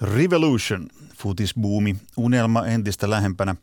[0.00, 3.56] Revolution, futisbuumi, unelma entistä lähempänä.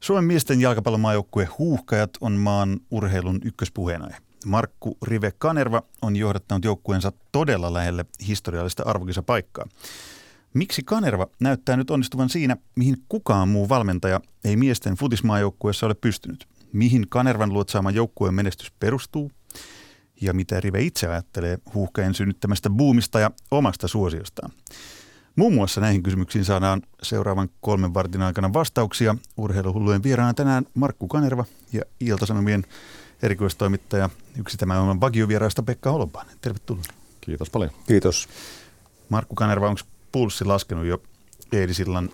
[0.00, 4.16] Suomen miesten jalkapallomaajoukkue Huuhkajat on maan urheilun ykköspuheenaihe.
[4.46, 9.66] Markku Rive Kanerva on johdattanut joukkueensa todella lähelle historiallista arvokisapaikkaa.
[10.54, 16.46] Miksi Kanerva näyttää nyt onnistuvan siinä, mihin kukaan muu valmentaja ei miesten futismaajoukkueessa ole pystynyt?
[16.72, 19.30] Mihin Kanervan luotsaama joukkueen menestys perustuu?
[20.20, 24.50] Ja mitä Rive itse ajattelee huuhkeen synnyttämästä buumista ja omasta suosiostaan?
[25.38, 29.14] Muun muassa näihin kysymyksiin saadaan seuraavan kolmen vartin aikana vastauksia.
[29.36, 32.64] Urheiluhullujen vieraana tänään Markku Kanerva ja Ilta-Sanomien
[33.22, 36.36] erikoistoimittaja, yksi tämän oman vakiovieraista Pekka Holopainen.
[36.40, 36.82] Tervetuloa.
[37.20, 37.70] Kiitos paljon.
[37.86, 38.28] Kiitos.
[39.08, 39.80] Markku Kanerva, onko
[40.12, 41.02] pulssi laskenut jo
[41.52, 42.10] eilisillan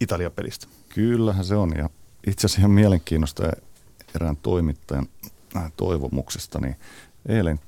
[0.00, 0.66] Italia-pelistä?
[0.88, 1.90] Kyllähän se on ja
[2.26, 3.52] itse asiassa ihan mielenkiinnosta
[4.14, 5.06] erään toimittajan
[5.76, 6.76] toivomuksesta, niin
[7.28, 7.60] eilen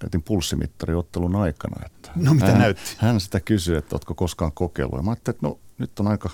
[0.00, 1.86] käytin pulssimittari ottelun aikana.
[1.86, 2.96] Että no mitä hän, näytti?
[2.98, 4.96] Hän sitä kysyi, että oletko koskaan kokeillut.
[4.98, 6.30] Ja mä ajattelin, että no nyt on aika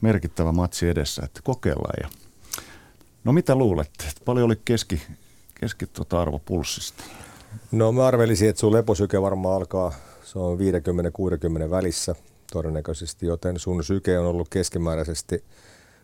[0.00, 1.94] merkittävä matsi edessä, että kokeillaan.
[2.02, 2.08] Ja
[3.24, 4.04] no mitä luulette?
[4.08, 5.02] Että paljon oli keski,
[5.60, 7.04] keski tuota arvo pulssista?
[7.72, 9.92] No mä arvelisin, että sun leposyke varmaan alkaa,
[10.24, 10.58] se on
[11.66, 12.14] 50-60 välissä
[12.52, 15.44] todennäköisesti, joten sun syke on ollut keskimääräisesti,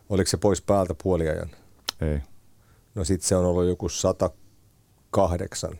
[0.08, 1.50] oliko se pois päältä puoliajan?
[2.00, 2.20] Ei.
[2.94, 5.78] No sit se on ollut joku 108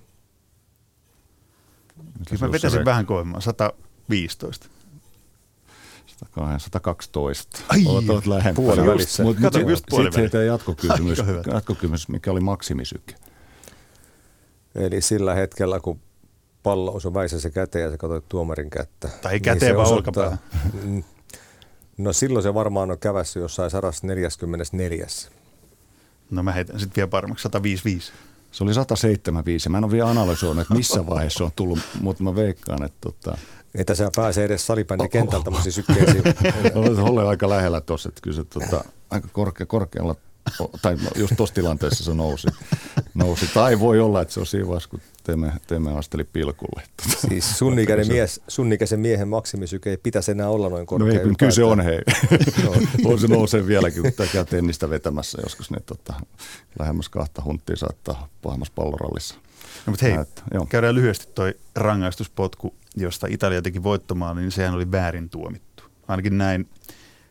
[2.29, 4.69] Kyllä mä vetäisin vähän kovemmin, 115.
[6.59, 7.61] 112.
[7.69, 8.67] Ai, olet, lähempänä.
[8.67, 9.23] Puolivälissä.
[9.23, 11.19] Mutta mut, just sitten siitä jatkokysymys,
[11.53, 13.15] jatkokysymys, mikä oli maksimisyke.
[14.75, 16.01] Eli sillä hetkellä, kun
[16.63, 19.09] pallo osui Väisässä käteen ja sä katsoit tuomarin kättä.
[19.23, 20.39] Tai ei käteen, niin vaan olkapää.
[21.99, 25.07] No silloin se varmaan on kävässä jossain 144.
[26.31, 28.13] No mä heitän sitten vielä paremmaksi, 155.
[28.51, 32.35] Se oli 175 mä en ole vielä analysoinut, että missä vaiheessa on tullut, mutta mä
[32.35, 33.39] veikkaan, että tota...
[33.75, 36.23] Että sä pääsee edes salibändi kentältä mutta sykkeisiin.
[37.11, 40.15] Olen aika lähellä tuossa, että kyllä se tota, aika korkea, korkealla,
[40.83, 42.49] tai just tuossa tilanteessa se nousi,
[43.15, 43.47] nousi.
[43.55, 46.83] Tai voi olla, että se on siinä vaiheessa, kun teemme, teemme asteli pilkulle.
[47.29, 51.15] Siis sun, ikäinen mies, sun ikäisen miehen maksimisyke ei pitäisi enää olla noin korkea.
[51.15, 52.01] No ei, kyllä se on hei.
[52.65, 52.73] no.
[53.11, 55.71] on se nousee vieläkin, kun käy tennistä vetämässä joskus.
[55.71, 56.15] Ne, tota,
[56.79, 59.35] lähemmäs kahta hunttia saattaa pahemmassa pallorallissa.
[59.87, 60.67] No, mutta hei, Näet, joo.
[60.67, 65.83] käydään lyhyesti toi rangaistuspotku, josta Italia teki voittomaan, niin sehän oli väärin tuomittu.
[66.09, 66.69] Ainakin näin,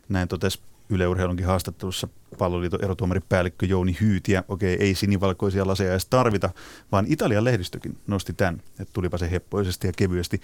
[0.08, 2.08] näin totesi Yle Urheilunkin haastattelussa
[2.38, 4.44] palloliiton erotuomaripäällikkö Jouni Hyytiä.
[4.48, 6.50] Okei, ei sinivalkoisia laseja edes tarvita,
[6.92, 10.40] vaan Italian lehdistökin nosti tämän, että tulipa se heppoisesti ja kevyesti.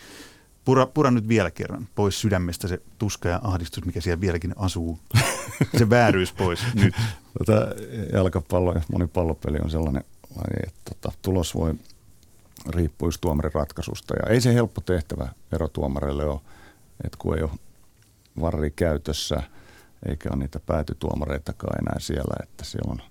[0.65, 4.99] Pura, pura nyt vielä kerran pois sydämestä se tuska ja ahdistus, mikä siellä vieläkin asuu.
[5.79, 6.95] Se vääryys pois nyt.
[7.39, 7.75] Tätä
[8.13, 10.05] jalkapallo ja monipallopeli on sellainen
[10.67, 11.75] että tota, tulos voi
[12.69, 14.15] riippua just tuomarin ratkaisusta.
[14.17, 16.41] Ja ei se helppo tehtävä erotuomarille ole,
[17.05, 17.51] että kun ei ole
[18.41, 19.43] varri käytössä–
[20.09, 23.03] eikä ole niitä päätytuomareitakaan enää siellä, että siellä on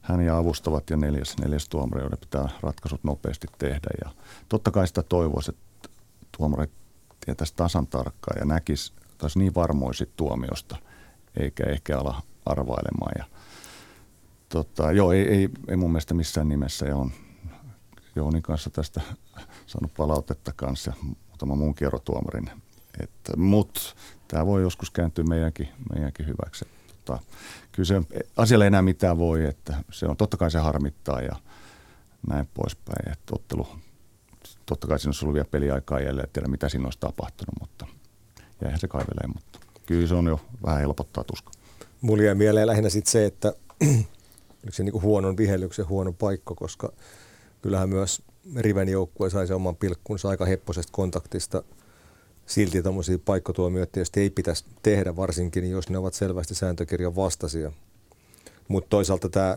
[0.00, 3.88] hän ja avustavat ja neljäs, neljäs tuomari, joille pitää ratkaisut nopeasti tehdä.
[4.04, 4.10] Ja
[4.48, 5.88] totta kai sitä toivoisi, että
[6.38, 6.70] tuomarit
[7.24, 10.76] tietäisi tasan tarkkaan ja näkisi, taisi niin varmoisi tuomiosta,
[11.36, 13.12] eikä ehkä ala arvailemaan.
[13.18, 13.24] Ja,
[14.48, 17.12] tota, joo, ei, ei, ei, mun mielestä missään nimessä, ja on
[18.16, 19.00] Jounin kanssa tästä
[19.66, 20.96] saanut palautetta kanssa ja
[21.28, 22.50] muutama muun kierrotuomarin.
[23.36, 23.80] Mutta
[24.30, 26.64] tämä voi joskus kääntyä meidänkin, meidänkin hyväksi.
[27.04, 27.22] Tota,
[27.72, 28.02] kyllä se
[28.36, 31.36] asialle enää mitään voi, että se on, totta kai se harmittaa ja
[32.28, 33.12] näin poispäin.
[33.12, 33.68] Että ottelu,
[34.66, 37.86] totta kai siinä olisi ollut vielä peliaikaa jäljellä, että tiedä mitä siinä olisi tapahtunut, mutta
[38.62, 41.50] jäihän se kaivelee, mutta kyllä se on jo vähän helpottaa tuska.
[42.00, 43.48] Mulla jäi mieleen lähinnä sitten se, että
[44.62, 46.92] oliko se niinku huonon vihellyksen huono paikka, koska
[47.62, 48.22] kyllähän myös
[48.56, 51.62] Riven joukkue sai se oman pilkkunsa aika hepposesta kontaktista–
[52.50, 57.72] silti tämmöisiä paikkatuomioita tietysti ei pitäisi tehdä, varsinkin jos ne ovat selvästi sääntökirjan vastaisia.
[58.68, 59.56] Mutta toisaalta tämä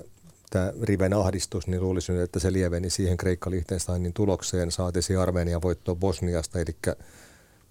[0.50, 5.96] tämä Riven ahdistus, niin luulisin, että se lieveni siihen kreikka liechtensteinin tulokseen, saatisi Armenia voittoa
[5.96, 6.76] Bosniasta, eli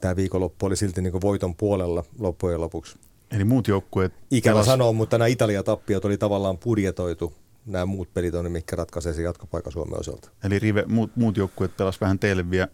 [0.01, 2.97] tämä viikonloppu oli silti niin voiton puolella loppujen lopuksi.
[3.31, 4.13] Eli muut joukkueet...
[4.31, 4.67] Ikävä pelas...
[4.67, 7.33] sanoa, mutta nämä Italia-tappiot oli tavallaan budjetoitu.
[7.67, 10.31] Nämä muut pelit on, mikä ratkaisee se jatkopaikan Suomen osalta.
[10.45, 12.69] Eli Rive, muut, muut joukkueet pelasivat vähän teille vielä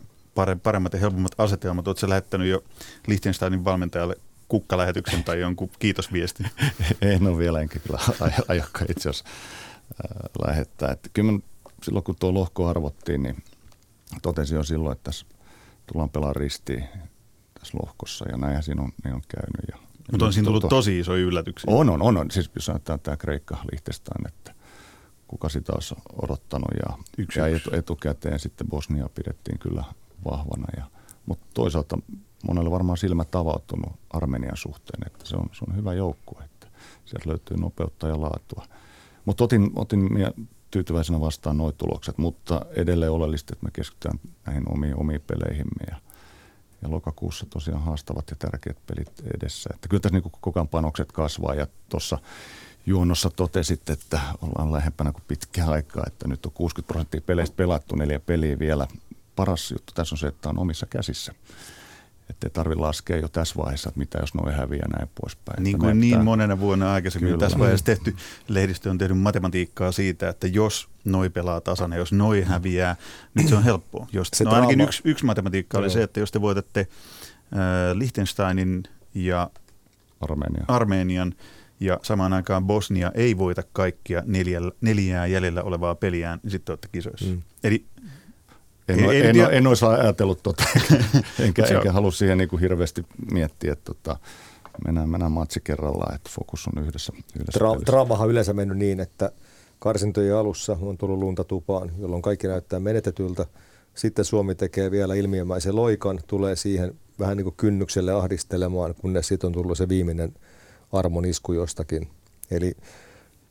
[0.63, 1.89] paremmat ja helpommat asetelmat.
[1.89, 2.65] Oletko lähettänyt jo
[3.07, 4.17] Liechtensteinin valmentajalle
[4.49, 6.45] kukkalähetyksen tai jonkun kiitosviesti?
[7.03, 7.99] en ole vielä, enkä kyllä
[8.49, 9.25] ajakka itse asiassa
[9.91, 10.93] äh, lähettää.
[10.93, 11.39] Että kyllä
[11.83, 13.43] silloin kun tuo lohko arvottiin, niin
[14.23, 15.27] totesin jo silloin, että tässä
[15.87, 16.85] tullaan pelaamaan ristiin
[17.61, 19.69] tässä lohkossa ja näinhän siinä on, niin on käynyt.
[19.73, 19.79] Ja
[20.13, 21.75] Mutta on siinä tullut tuota, tosi iso yllätyksiä.
[21.75, 22.17] On, on, on.
[22.17, 22.31] on.
[22.31, 24.55] Siis jos sanotaan tämä Kreikka Liechtenstein, että
[25.29, 29.85] kuka sitä olisi odottanut ja, yksi, ja etu, etukäteen sitten Bosnia pidettiin kyllä
[30.25, 30.67] vahvana.
[30.77, 30.85] Ja,
[31.27, 31.99] mutta toisaalta
[32.49, 36.67] monelle varmaan silmät avautunut Armenian suhteen, että se on, se on hyvä joukkue, että
[37.05, 38.65] sieltä löytyy nopeutta ja laatua.
[39.25, 40.09] Mutta otin, otin
[40.71, 45.97] tyytyväisenä vastaan nuo tulokset, mutta edelleen oleellisesti, että me keskitytään näihin omiin, omiin peleihimme ja,
[46.83, 49.71] ja lokakuussa tosiaan haastavat ja tärkeät pelit edessä.
[49.75, 52.19] Että kyllä tässä niin koko ajan panokset kasvaa ja tuossa
[52.87, 57.97] juonnossa totesit, että ollaan lähempänä kuin pitkä aikaa, että nyt on 60 prosenttia peleistä pelattu,
[57.97, 58.89] neljä peliä vielä.
[59.39, 61.35] Paras juttu tässä on se, että on omissa käsissä.
[62.31, 65.63] Että ei tarvitse laskea jo tässä vaiheessa, että mitä jos noin häviää näin poispäin.
[65.63, 67.41] Niin kuin niin monena vuonna aikaisemmin Kyllä.
[67.41, 68.17] tässä vaiheessa tehty,
[68.49, 72.97] lehdistö on tehnyt matematiikkaa siitä, että jos noi pelaa tasana, jos noi häviää,
[73.35, 74.07] nyt se on helppoa.
[74.13, 75.93] Jos, se no ainakin yksi, yksi matematiikka oli Joo.
[75.93, 76.89] se, että jos te voitatte äh,
[77.95, 78.83] Liechtensteinin
[79.15, 79.51] ja
[80.21, 80.65] Armenia.
[80.69, 81.35] Armenian
[81.81, 86.89] ja samaan aikaan Bosnia ei voita kaikkia neljä, neljää jäljellä olevaa peliään, niin sitten olette
[86.93, 87.27] kisoissa.
[87.27, 87.43] Mm.
[87.65, 87.85] Eli
[88.89, 90.65] en, en, en, en olisi ajatellut tota,
[91.45, 94.19] enkä, enkä halua siihen niin kuin hirveästi miettiä, että tota,
[94.85, 97.13] mennään, mennään matsi kerrallaan, että fokus on yhdessä.
[97.41, 99.33] yhdessä Tra- Traavahan on yleensä mennyt niin, että
[99.79, 103.47] karsintojen alussa on tullut lunta tupaan, jolloin kaikki näyttää menetetyltä.
[103.95, 109.47] Sitten Suomi tekee vielä ilmiömäisen loikan, tulee siihen vähän niin kuin kynnykselle ahdistelemaan, kunnes sitten
[109.47, 110.35] on tullut se viimeinen
[110.93, 112.09] armon isku jostakin.
[112.51, 112.77] Eli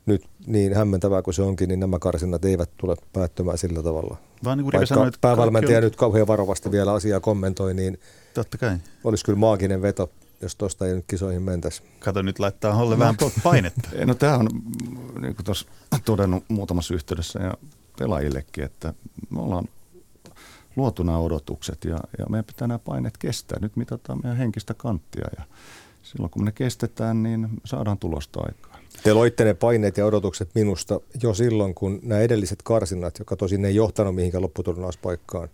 [0.08, 4.16] nyt niin hämmentävää kuin se onkin, niin nämä karsinnat eivät tule päättymään sillä tavalla.
[4.44, 5.84] Vaan niin kuin Vaikka sanoi, päävalmentaja on...
[5.84, 8.00] nyt kauhean varovasti vielä asiaa kommentoi, niin
[8.34, 8.78] Totta kai.
[9.04, 10.10] olisi kyllä maaginen veto,
[10.40, 11.82] jos tuosta ei nyt kisoihin mentäisi.
[11.98, 13.88] Kato, nyt laittaa Holle no, vähän painetta.
[14.06, 14.48] no tämä on,
[15.20, 15.66] niin kuin tuossa
[16.04, 17.54] todennut muutamassa yhteydessä ja
[17.98, 18.94] pelaajillekin, että
[19.30, 19.64] me ollaan
[20.76, 23.58] luotu nämä odotukset ja, ja meidän pitää nämä paineet kestää.
[23.60, 25.44] Nyt mitataan meidän henkistä kanttia ja
[26.02, 28.67] silloin kun ne kestetään, niin saadaan tulosta aikaan.
[29.02, 33.64] Te loitte ne paineet ja odotukset minusta jo silloin, kun nämä edelliset karsinnat, jotka tosin
[33.64, 35.48] ei johtanut mihinkään lopputurnauspaikkaan,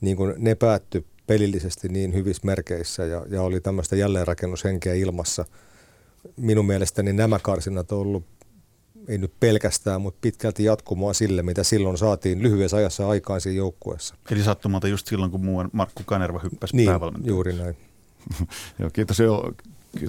[0.00, 5.44] niin kun ne päättyi pelillisesti niin hyvissä merkeissä ja, ja oli tämmöistä jälleenrakennushenkeä ilmassa.
[6.36, 8.24] Minun mielestäni nämä karsinnat on ollut
[9.08, 14.14] ei nyt pelkästään, mutta pitkälti jatkumoa sille, mitä silloin saatiin lyhyessä ajassa aikaan siinä joukkueessa.
[14.30, 16.90] Eli sattumalta just silloin, kun muun Markku Kanerva hyppäsi niin,
[17.24, 17.76] juuri näin.
[18.78, 19.18] Joo, kiitos.
[19.18, 19.52] Jo,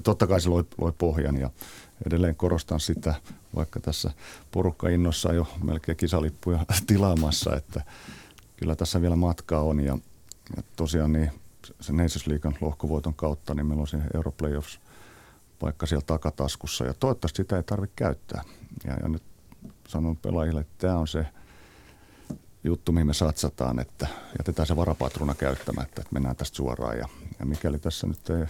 [0.04, 1.50] totta kai se loi, loi pohjan ja
[2.06, 3.14] edelleen korostan sitä,
[3.54, 4.10] vaikka tässä
[4.50, 7.82] porukka innossa jo melkein kisalippuja tilaamassa, että
[8.56, 9.80] kyllä tässä vielä matkaa on.
[9.80, 9.98] Ja,
[10.56, 11.30] ja tosiaan niin
[11.80, 14.80] se Nations Leaguean lohkovoiton kautta, niin meillä on se Europlayoffs
[15.58, 16.84] paikka siellä takataskussa.
[16.84, 18.42] Ja toivottavasti sitä ei tarvitse käyttää.
[18.84, 19.22] Ja, ja nyt
[19.88, 21.26] sanon pelaajille, että tämä on se
[22.64, 24.06] juttu, mihin me satsataan, että
[24.38, 26.98] jätetään se varapatruna käyttämättä, että mennään tästä suoraan.
[26.98, 27.08] Ja,
[27.38, 28.46] ja mikäli tässä nyt ei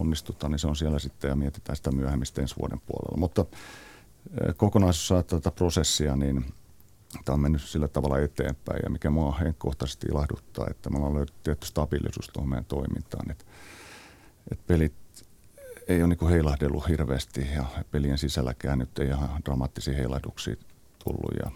[0.00, 3.16] onnistuta, niin se on siellä sitten ja mietitään sitä myöhemmin ensi vuoden puolella.
[3.18, 3.44] Mutta
[4.40, 6.44] eh, kokonaisuudessaan tätä prosessia, niin
[7.24, 8.80] tämä on mennyt sillä tavalla eteenpäin.
[8.82, 13.44] Ja mikä mua henkkohtaisesti ilahduttaa, että me ollaan löydetty tietty stabiilisuus tuohon meidän toimintaan, että,
[14.52, 14.94] että pelit
[15.88, 20.56] ei ole niin heilahdellut hirveästi ja pelien sisälläkään nyt ei ihan dramaattisia heilahduksia
[21.04, 21.34] tullut.
[21.44, 21.50] Ja,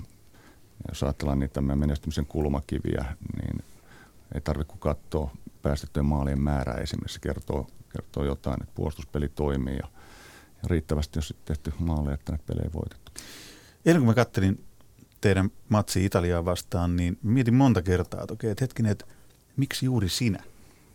[0.88, 3.04] jos ajatellaan niitä meidän menestymisen kulmakiviä,
[3.42, 3.64] niin
[4.34, 5.30] ei tarvitse kuin katsoa
[5.62, 9.88] päästettyjen maalien määrää esimerkiksi kertoo, kertoo jotain, että puolustuspeli toimii ja,
[10.62, 13.12] ja riittävästi on sitten tehty maaleja, että näitä pelejä voitettu.
[13.86, 14.64] Ennen kuin mä kattelin
[15.20, 19.04] teidän matsi Italiaa vastaan, niin mietin monta kertaa, että, okei, että hetkinen, että
[19.56, 20.42] miksi juuri sinä,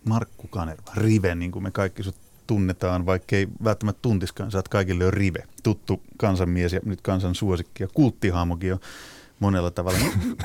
[0.05, 2.15] Markku Kanerva, Rive, niin kuin me kaikki sut
[2.47, 7.35] tunnetaan, vaikka ei välttämättä tuntiskaan, sä oot kaikille jo Rive, tuttu kansanmies ja nyt kansan
[7.35, 8.79] suosikki ja kulttihaamokin jo
[9.39, 9.99] monella tavalla.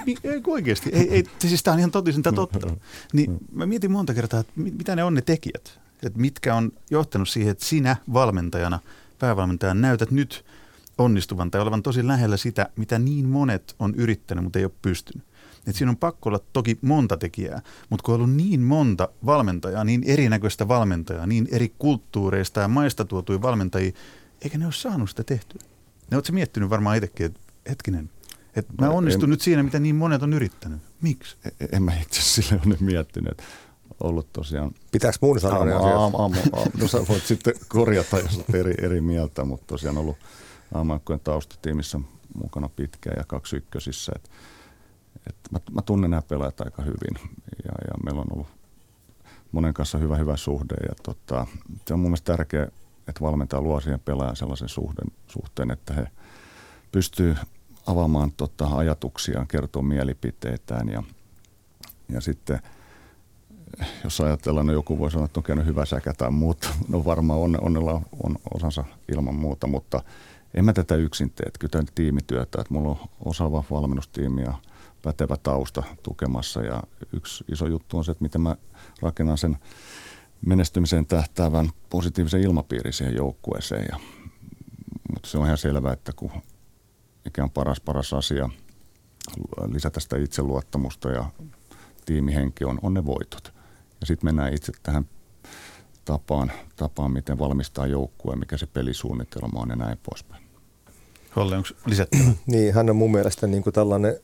[0.06, 2.76] Niin, ei oikeasti, ei, ei, siis tämä on ihan totisinta totta.
[3.12, 7.28] Niin mä mietin monta kertaa, että mitä ne on ne tekijät, että mitkä on johtanut
[7.28, 8.80] siihen, että sinä valmentajana,
[9.18, 10.44] päävalmentajana näytät nyt
[10.98, 15.26] onnistuvan tai olevan tosi lähellä sitä, mitä niin monet on yrittänyt, mutta ei ole pystynyt.
[15.66, 19.84] Et siinä on pakko olla toki monta tekijää, mutta kun on ollut niin monta valmentajaa,
[19.84, 23.92] niin erinäköistä valmentajaa, niin eri kulttuureista ja maista tuotuja valmentajia,
[24.42, 25.60] eikä ne ole saanut sitä tehtyä.
[26.10, 28.10] Ne oletko miettinyt varmaan itsekin, että hetkinen,
[28.56, 30.80] että mä onnistun en, nyt siinä, mitä niin monet on yrittänyt.
[31.00, 31.36] Miksi?
[31.44, 33.42] En, en mä itse sille ole miettinyt.
[34.02, 34.70] Ollut tosiaan...
[34.92, 35.94] Pitääkö mun sanoa ne asiat?
[35.94, 39.98] Aamu, aamu, aamu, no sä voit sitten korjata, jos olet eri, eri mieltä, mutta tosiaan
[39.98, 40.16] ollut
[40.74, 42.00] aamuaikkojen taustatiimissä
[42.34, 44.12] mukana pitkään ja kaksi ykkösissä.
[44.16, 44.30] Et,
[45.26, 47.30] et mä, mä tunnen nämä pelaajat aika hyvin
[47.64, 48.46] ja, ja meillä on ollut
[49.52, 51.46] monen kanssa hyvä hyvä suhde ja tota,
[51.86, 52.68] se on mun mielestä tärkeää,
[53.08, 56.06] että valmentaa luo siihen pelaajan sellaisen suhden, suhteen, että he
[56.92, 57.36] pystyy
[57.86, 61.02] avaamaan tota, ajatuksiaan, kertoo mielipiteitään ja,
[62.08, 62.60] ja sitten
[64.04, 67.40] jos ajatellaan, no joku voi sanoa, että on käynyt hyvä säkä tai muuta, no varmaan
[67.40, 70.02] on, onnella on osansa ilman muuta, mutta
[70.54, 74.54] en mä tätä yksin tee, että kyllä tiimityötä, että mulla on osaava valmennustiimi ja
[75.02, 78.56] pätevä tausta tukemassa ja yksi iso juttu on se, että miten mä
[79.02, 79.58] rakennan sen
[80.46, 83.86] menestymiseen tähtäävän positiivisen ilmapiirin siihen joukkueeseen.
[83.90, 83.98] Ja,
[85.14, 86.30] mutta se on ihan selvää, että kun
[87.24, 88.50] mikä on paras paras asia
[89.72, 91.24] lisätä sitä itseluottamusta ja
[92.06, 93.61] tiimihenki on, on ne voitot.
[94.02, 95.04] Ja sitten mennään itse tähän
[96.04, 100.42] tapaan, tapaan, miten valmistaa joukkue, mikä se pelisuunnitelma on ja näin poispäin.
[101.36, 102.22] Holle, onko lisättävä?
[102.46, 104.16] niin, hän on mun mielestä niin kuin tällainen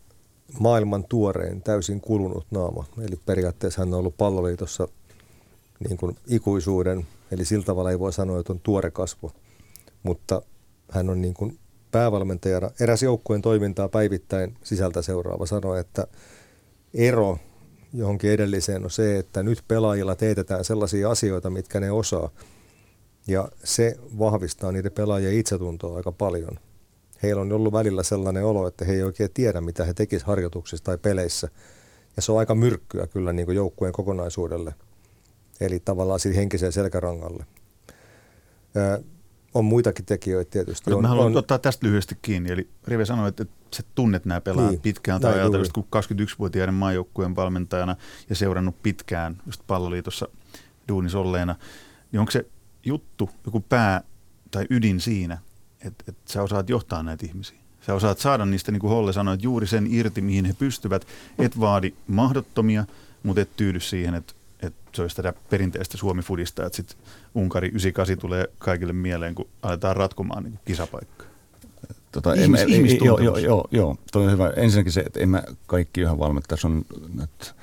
[0.60, 2.84] maailman tuorein, täysin kulunut naama.
[3.00, 4.88] Eli periaatteessa hän on ollut palloliitossa
[5.88, 9.32] niin kuin ikuisuuden, eli sillä tavalla ei voi sanoa, että on tuore kasvo.
[10.02, 10.42] Mutta
[10.90, 11.58] hän on niin kuin
[11.90, 16.06] päävalmentajana eräs joukkueen toimintaa päivittäin sisältä seuraava sanoi, että
[16.94, 17.38] ero
[17.92, 22.30] johonkin edelliseen on se, että nyt pelaajilla teetetään sellaisia asioita, mitkä ne osaa.
[23.26, 26.58] Ja se vahvistaa niiden pelaajien itsetuntoa aika paljon.
[27.22, 30.84] Heillä on ollut välillä sellainen olo, että he ei oikein tiedä, mitä he tekisivät harjoituksissa
[30.84, 31.48] tai peleissä.
[32.16, 34.74] Ja se on aika myrkkyä kyllä niin kuin joukkueen kokonaisuudelle.
[35.60, 37.44] Eli tavallaan siitä henkiseen selkärangalle.
[39.58, 40.92] On muitakin tekijöitä tietysti.
[40.92, 42.50] On, mä haluan on, ottaa tästä lyhyesti kiinni.
[42.52, 43.46] Eli Rive sanoi, että,
[43.76, 47.96] sä tunnet nämä pelaajat niin, pitkään tai ajatellut, kun 21-vuotiaiden maajoukkueen valmentajana
[48.28, 50.28] ja seurannut pitkään just palloliitossa
[50.88, 51.56] duunis olleena,
[52.12, 52.46] niin onko se
[52.84, 54.02] juttu, joku pää
[54.50, 55.38] tai ydin siinä,
[55.84, 57.58] että, että sä osaat johtaa näitä ihmisiä?
[57.86, 61.06] Sä osaat saada niistä, niin kuin Holle sanoi, että juuri sen irti, mihin he pystyvät.
[61.38, 62.84] Et vaadi mahdottomia,
[63.22, 66.98] mutta et tyydy siihen, että, että se olisi tätä perinteistä Suomi-fudista, että sitten
[67.34, 71.26] Unkari 98 tulee kaikille mieleen, kun aletaan ratkomaan niin kisapaikkaa.
[72.12, 74.52] Tota, Ihmis, en, en, joo, joo, joo, joo, toi on hyvä.
[74.56, 76.58] Ensinnäkin se, että en mä kaikki yhä valmentaa.
[76.58, 76.84] Se on
[77.14, 77.54] nyt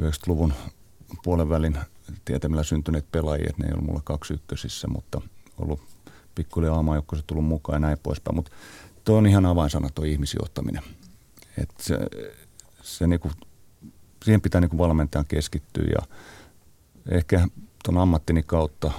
[0.00, 0.52] 90-luvun
[1.22, 1.78] puolen välin
[2.24, 5.20] tietämillä syntyneet pelaajia, ne ei ollut mulla kaksi ykkösissä, mutta
[5.58, 5.80] ollut
[6.34, 8.34] pikkuhiljaa aamajoukkoiset tullut mukaan ja näin poispäin.
[8.36, 8.52] Mutta
[9.04, 10.82] tuo on ihan avainsana tuo ihmisjohtaminen.
[11.58, 11.98] Et se,
[12.82, 13.30] se niinku,
[14.24, 16.02] siihen pitää niinku valmentajan keskittyä ja
[17.10, 17.48] ehkä
[17.84, 18.92] tuon ammattini kautta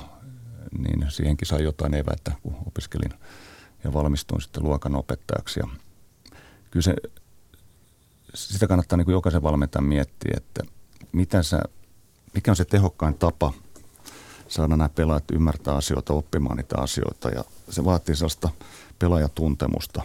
[0.77, 3.13] niin siihenkin sai jotain evätä, kun opiskelin
[3.83, 5.59] ja valmistuin sitten luokan opettajaksi.
[5.59, 5.67] Ja
[6.71, 6.95] kyllä se,
[8.33, 10.63] sitä kannattaa niin jokaisen valmentajan miettiä, että
[11.11, 11.61] mitä sä,
[12.33, 13.53] mikä on se tehokkain tapa
[14.47, 17.29] saada nämä pelaajat ymmärtää asioita, oppimaan niitä asioita.
[17.29, 18.49] Ja se vaatii sellaista
[18.99, 20.03] pelaajatuntemusta,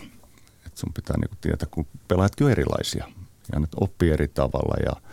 [0.66, 3.12] että sun pitää niin tietää, kun pelaajatkin on erilaisia
[3.52, 5.07] ja nyt oppii eri tavalla ja,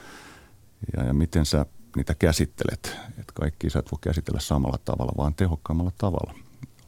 [0.98, 1.66] ja, ja miten sä
[1.96, 2.98] niitä käsittelet.
[3.10, 6.34] Että kaikki sä et voi käsitellä samalla tavalla, vaan tehokkaammalla tavalla.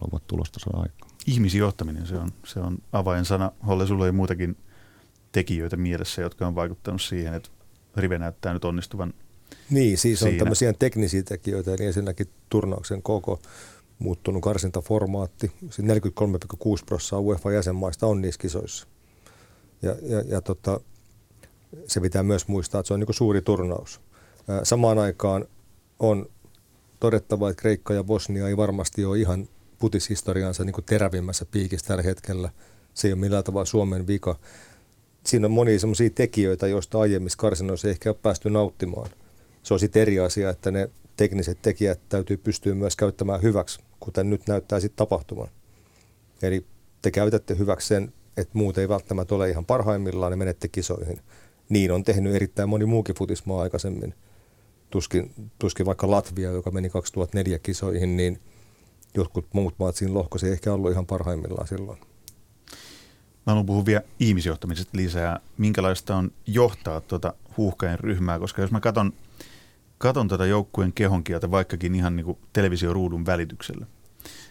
[0.02, 1.12] Luovat tulosta saa aikaan.
[1.28, 3.52] Ihmisjohtaminen, se on, se on avainsana.
[3.68, 4.58] Holle, sulla oli muutakin
[5.32, 7.50] tekijöitä mielessä, jotka on vaikuttanut siihen, että
[7.96, 9.14] Rive näyttää nyt onnistuvan
[9.70, 10.40] Niin, siis on siinä.
[10.40, 13.40] tämmöisiä teknisiä tekijöitä, eli ensinnäkin turnauksen koko,
[14.00, 15.52] muuttunut karsintaformaatti.
[15.64, 18.88] 43,6 prosenttia UEFA-jäsenmaista on niissä kisoissa.
[19.82, 20.80] Ja, ja, ja tota,
[21.88, 24.02] se pitää myös muistaa, että se on niin suuri turnaus.
[24.64, 25.46] Samaan aikaan
[26.00, 26.30] on
[27.00, 32.50] todettava, että Kreikka ja Bosnia ei varmasti ole ihan putishistoriansa niin terävimmässä piikissä tällä hetkellä.
[32.94, 34.40] Se ei ole millään tavalla Suomen vika.
[35.26, 39.10] Siinä on monia sellaisia tekijöitä, joista aiemmissa karsinoissa ei ehkä ole päästy nauttimaan.
[39.64, 44.30] Se on sitten eri asia, että ne tekniset tekijät täytyy pystyä myös käyttämään hyväksi, kuten
[44.30, 45.50] nyt näyttää sitten tapahtumaan.
[46.42, 46.66] Eli
[47.02, 51.20] te käytätte hyväksi sen, että muut ei välttämättä ole ihan parhaimmillaan, ne menette kisoihin.
[51.70, 54.14] Niin on tehnyt erittäin moni muukin futismaa aikaisemmin.
[54.90, 58.40] Tuskin, tuskin vaikka Latvia, joka meni 2004 kisoihin, niin–
[59.18, 62.00] jotkut muut maat siinä lohkossa ei ehkä ollut ihan parhaimmillaan silloin.
[63.46, 65.40] Mä haluan puhua vielä ihmisjohtamisesta lisää.
[65.58, 69.14] Minkälaista on johtaa tuota huuhkajan ryhmää, koska jos mä katson,
[69.98, 73.86] katson tuota joukkueen kehonkieltä vaikkakin ihan niin kuin televisioruudun välityksellä,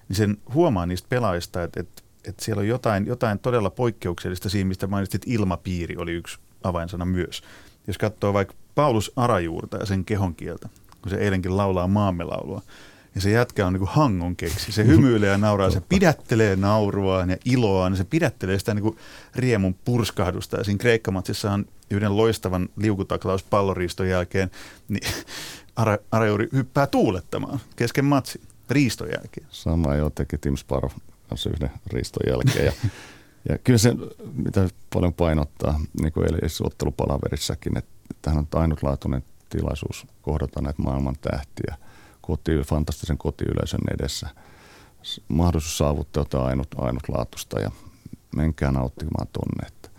[0.09, 4.69] niin sen huomaa niistä pelaajista, että, että, että siellä on jotain, jotain todella poikkeuksellista siinä,
[4.69, 7.43] mistä mainitsit, ilmapiiri oli yksi avainsana myös.
[7.87, 10.69] Jos katsoo vaikka Paulus Arajuurta ja sen kehonkieltä,
[11.03, 12.63] kun se eilenkin laulaa maamme laulua,
[13.17, 14.73] ja se jätkä on niin kuin hangon keksi.
[14.73, 17.97] Se hymyilee ja nauraa, se pidättelee nauruaan ja iloaan.
[17.97, 18.97] Se pidättelee sitä niin kuin
[19.35, 20.57] riemun purskahdusta.
[20.57, 24.51] Ja siinä Kreikkamatsissa on yhden loistavan liukutaklaus palloriiston jälkeen,
[24.89, 25.09] niin
[25.77, 29.47] Ara, Arajuuri hyppää tuulettamaan kesken matsin riiston jälkeen.
[29.51, 30.93] Sama jo teki Tim Sparrow
[31.29, 32.65] kanssa yhden riiston jälkeen.
[32.67, 32.73] Ja,
[33.49, 33.95] ja kyllä se,
[34.35, 37.91] mitä paljon painottaa, niin kuin edellisessä ottelupalaverissakin, että
[38.23, 41.77] tähän on ainutlaatuinen tilaisuus kohdata näitä maailman tähtiä–
[42.27, 44.29] koti, fantastisen kotiyleisön edessä.
[45.29, 47.71] Mahdollisuus saavuttaa jotain ainut, ainutlaatusta ja
[48.37, 49.67] menkää nauttimaan tonne.
[49.67, 49.91] Että.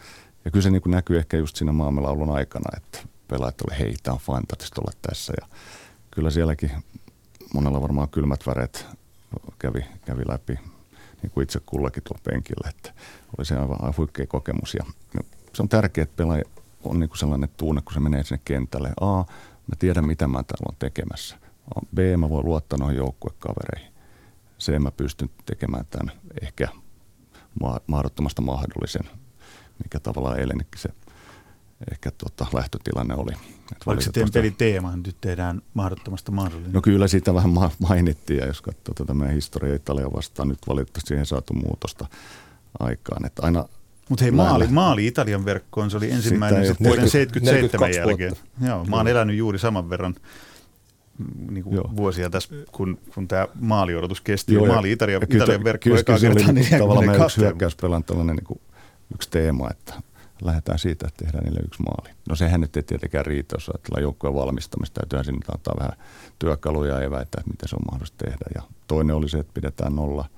[0.45, 4.13] Ja kyllä se niin näkyy ehkä just siinä maamelaulun aikana, että pelaajat oli hei, tämä
[4.13, 5.33] on fantastista olla tässä.
[5.41, 5.47] Ja
[6.11, 6.71] kyllä sielläkin
[7.53, 8.85] monella varmaan kylmät väreet
[9.59, 10.59] kävi, kävi läpi,
[11.27, 12.93] niin kuin itse kullakin tuolla penkillä, että
[13.37, 14.73] oli se aivan, huikea kokemus.
[14.73, 14.85] Ja
[15.53, 16.43] se on tärkeää, että pelaaja
[16.83, 18.93] on niin kuin sellainen tunne, kun se menee sinne kentälle.
[19.01, 19.17] A,
[19.67, 21.37] mä tiedän, mitä mä täällä on tekemässä
[21.95, 23.93] B, mä voin luottaa noihin joukkuekavereihin.
[24.59, 26.67] C, mä pystyn tekemään tämän ehkä
[27.87, 29.09] mahdottomasta mahdollisen,
[29.83, 30.89] mikä tavallaan eilenkin se
[31.91, 33.31] ehkä tota, lähtötilanne oli.
[33.85, 36.73] Oliko se teidän peliteema, nyt tehdään mahdottomasta mahdollinen?
[36.73, 41.07] No kyllä siitä vähän mainittiin, ja jos katsoo tätä meidän historiaa Italia vastaan, nyt valitettavasti
[41.07, 42.07] siihen saatu muutosta
[42.79, 43.25] aikaan.
[43.25, 43.65] Että aina
[44.09, 48.33] mutta hei, maali, maali Italian verkkoon, se oli ensimmäinen se vuoden 77 jälkeen.
[48.65, 50.15] Joo, mä oon elänyt juuri saman verran
[51.17, 54.53] mm, niin kuin vuosia tässä, kun, kun tämä maaliodotus kesti.
[54.53, 58.35] Joo, maali Italian, Italian verkkoon kyllä, kyllä se oli niin tavallaan meidän yksi hyökkäyspelan tällainen
[58.35, 58.59] niin kuin
[59.13, 59.93] yksi teema, että
[60.41, 62.15] lähdetään siitä, että tehdään niille yksi maali.
[62.29, 64.99] No sehän nyt ei tietenkään riitä, jos ajatellaan joukkojen valmistamista.
[64.99, 66.05] Täytyyhän sinne antaa vähän
[66.39, 68.45] työkaluja ja eväitä, että miten se on mahdollista tehdä.
[68.55, 70.29] Ja toinen oli se, että pidetään nolla.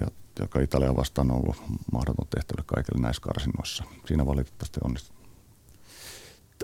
[0.00, 0.06] Ja
[0.40, 3.84] joka Italia vastaan on ollut mahdoton tehtävä kaikille näissä karsinnoissa.
[4.06, 5.16] Siinä valitettavasti onnistui.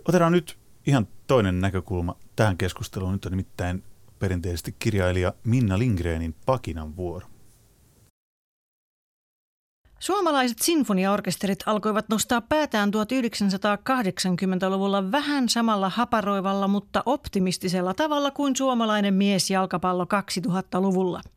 [0.08, 3.12] Otetaan nyt ihan toinen näkökulma tähän keskusteluun.
[3.12, 3.84] Nyt on nimittäin
[4.18, 7.26] perinteisesti kirjailija Minna Lindgrenin Pakinan vuoro.
[9.98, 20.04] Suomalaiset sinfoniaorkesterit alkoivat nostaa päätään 1980-luvulla vähän samalla haparoivalla, mutta optimistisella tavalla kuin suomalainen miesjalkapallo
[20.04, 21.20] 2000-luvulla–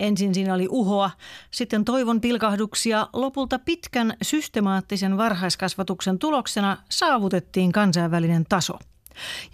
[0.00, 1.10] Ensin siinä oli uhoa,
[1.50, 8.78] sitten toivon pilkahduksia, lopulta pitkän systemaattisen varhaiskasvatuksen tuloksena saavutettiin kansainvälinen taso.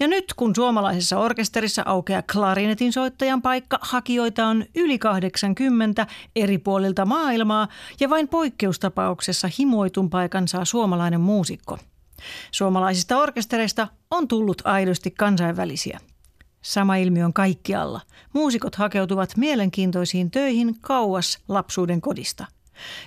[0.00, 6.06] Ja nyt kun suomalaisessa orkesterissa aukeaa klarinetin soittajan paikka, hakijoita on yli 80
[6.37, 7.68] eri puolilta maailmaa
[8.00, 11.78] ja vain poikkeustapauksessa himoitun paikan saa suomalainen muusikko.
[12.50, 16.00] Suomalaisista orkestereista on tullut aidosti kansainvälisiä.
[16.62, 18.00] Sama ilmiö on kaikkialla.
[18.32, 22.46] Muusikot hakeutuvat mielenkiintoisiin töihin kauas lapsuuden kodista.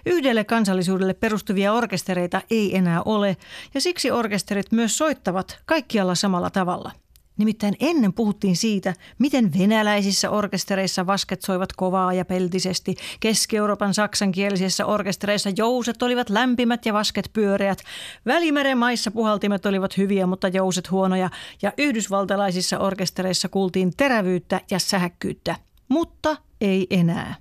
[0.06, 3.38] Yhdelle kansallisuudelle perustuvia orkestereita ei enää ole,
[3.74, 6.92] ja siksi orkesterit myös soittavat kaikkialla samalla tavalla–
[7.40, 12.96] Nimittäin ennen puhuttiin siitä, miten venäläisissä orkestereissa vasket soivat kovaa ja peltisesti.
[13.20, 17.84] Keski-Euroopan saksankielisissä orkestereissa jouset olivat lämpimät ja vasket pyöreät.
[18.26, 21.30] Välimeren maissa puhaltimet olivat hyviä, mutta jouset huonoja.
[21.62, 25.56] Ja yhdysvaltalaisissa orkestereissa kuultiin terävyyttä ja sähäkkyyttä.
[25.90, 27.36] Mutta ei enää.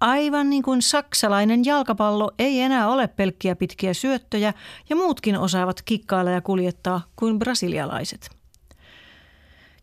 [0.00, 4.54] Aivan niin kuin saksalainen jalkapallo ei enää ole pelkkiä pitkiä syöttöjä
[4.90, 8.30] ja muutkin osaavat kikkailla ja kuljettaa kuin brasilialaiset.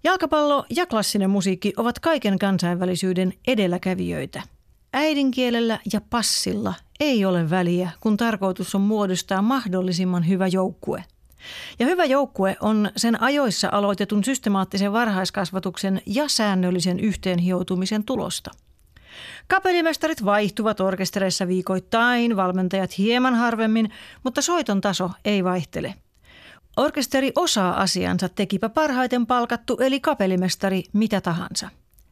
[0.04, 4.42] Jalkapallo ja klassinen musiikki ovat kaiken kansainvälisyyden edelläkävijöitä.
[4.94, 11.04] Äidinkielellä ja passilla ei ole väliä, kun tarkoitus on muodostaa mahdollisimman hyvä joukkue.
[11.80, 18.52] Ja hyvä joukkue on sen ajoissa aloitetun systemaattisen varhaiskasvatuksen ja säännöllisen yhteenhioutumisen tulosta.
[19.48, 23.90] Kapellimestarit vaihtuvat orkestereissa viikoittain, valmentajat hieman harvemmin,
[24.24, 25.94] mutta soiton taso ei vaihtele–
[26.78, 31.70] Orkesteri osaa asiansa, tekipä parhaiten palkattu eli kapellimestari mitä tahansa.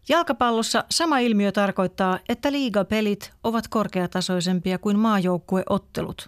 [0.10, 6.26] Jalkapallossa sama ilmiö tarkoittaa, että liigapelit ovat korkeatasoisempia kuin maajoukkueottelut.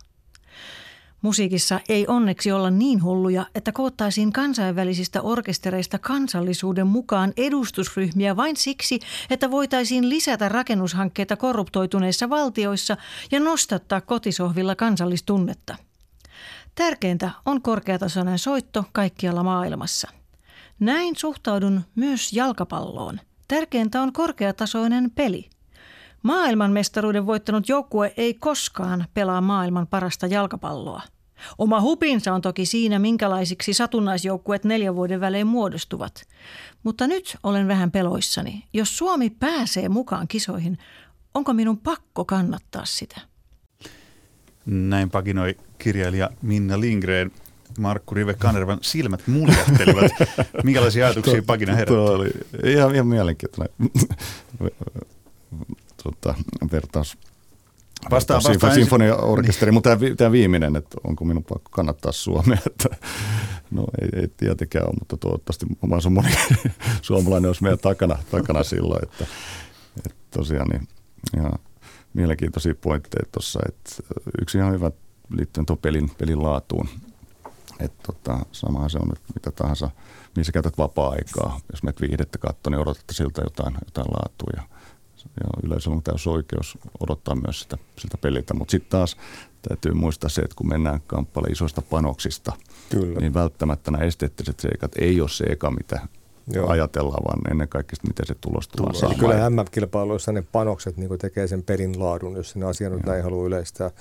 [1.21, 8.99] Musiikissa ei onneksi olla niin hulluja, että koottaisiin kansainvälisistä orkestereista kansallisuuden mukaan edustusryhmiä vain siksi,
[9.29, 12.97] että voitaisiin lisätä rakennushankkeita korruptoituneissa valtioissa
[13.31, 15.75] ja nostattaa kotisohvilla kansallistunnetta–
[16.77, 20.09] Tärkeintä on korkeatasoinen soitto kaikkialla maailmassa.
[20.79, 23.19] Näin suhtaudun myös jalkapalloon.
[23.47, 25.49] Tärkeintä on korkeatasoinen peli.
[26.23, 31.01] Maailmanmestaruuden voittanut joukkue ei koskaan pelaa maailman parasta jalkapalloa.
[31.57, 36.27] Oma hupinsa on toki siinä, minkälaisiksi satunnaisjoukkueet neljän vuoden välein muodostuvat.
[36.83, 38.63] Mutta nyt olen vähän peloissani.
[38.73, 40.77] Jos Suomi pääsee mukaan kisoihin,
[41.33, 43.21] onko minun pakko kannattaa sitä?
[44.65, 47.31] Näin pakinoi kirjailija Minna Lindgren.
[47.79, 50.11] Markku Rive Kanervan silmät muljahtelivat.
[50.63, 51.93] Minkälaisia ajatuksia pakina herätti?
[51.93, 52.29] Tuo oli
[52.63, 53.75] ihan, ihan mielenkiintoinen
[56.11, 56.35] tuota,
[56.71, 57.17] vertaus.
[58.11, 62.89] Vastaan, vastaan sinfoniaorkesteri, mutta tämä, tämä viimeinen, että onko minun pakko kannattaa Suomea, että
[63.71, 66.29] no ei, ei tietenkään ole, mutta toivottavasti on moni
[67.01, 69.25] suomalainen olisi meidän takana, takana silloin, että,
[69.97, 70.87] että tosiaan niin,
[71.37, 71.53] ihan
[72.13, 73.59] mielenkiintoisia pointteja tuossa.
[74.41, 74.91] Yksi ihan hyvä
[75.29, 76.89] liittyen tuon pelin, pelin laatuun.
[77.79, 79.89] Että tota, samahan se on, että mitä tahansa,
[80.35, 81.59] missä käytät vapaa-aikaa.
[81.71, 84.51] Jos menet viihdettä katsoa, niin odotatte siltä jotain, jotain laatua.
[84.55, 84.76] Ja,
[85.25, 88.53] ja yleisöllä on täysin oikeus odottaa myös sitä, sitä peliltä.
[88.53, 89.17] Mutta sitten taas
[89.69, 92.53] täytyy muistaa se, että kun mennään kamppailemaan isoista panoksista,
[92.89, 93.19] Kyllä.
[93.19, 95.99] niin välttämättä nämä esteettiset seikat ei ole se eka, mitä
[96.53, 96.69] Joo.
[96.69, 101.47] ajatellaan, vaan ennen kaikkea, miten se tulos tulee Eli kyllä MM-kilpailuissa ne panokset niin tekee
[101.47, 103.91] sen pelin laadun, jos sinne asia nyt näin haluaa yleistää.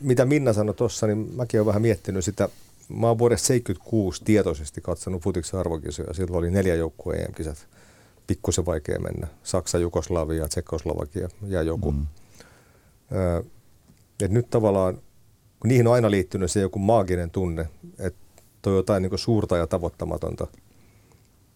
[0.00, 2.48] Mitä Minna sanoi tuossa, niin mäkin olen vähän miettinyt sitä
[2.88, 6.14] mä oon vuodesta 76 tietoisesti katsonut futiksen arvokisoja.
[6.14, 7.66] Silloin oli neljä joukkueen EM-kisat.
[8.26, 9.26] Pikkusen vaikea mennä.
[9.42, 11.92] Saksa, Jugoslavia, Tsekoslovakia ja joku.
[11.92, 12.06] Mm.
[13.12, 13.42] Öö,
[14.22, 14.94] et nyt tavallaan,
[15.60, 19.56] kun niihin on aina liittynyt se joku maaginen tunne, että toi on jotain niin suurta
[19.56, 20.46] ja tavoittamatonta–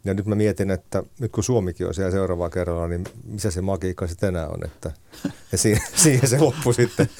[0.05, 3.61] ja nyt mä mietin, että nyt kun Suomikin on siellä seuraavalla kerralla, niin missä se
[3.61, 4.93] magiikka sitten enää on, että
[5.53, 7.09] ja siihen, siihen se loppui sitten.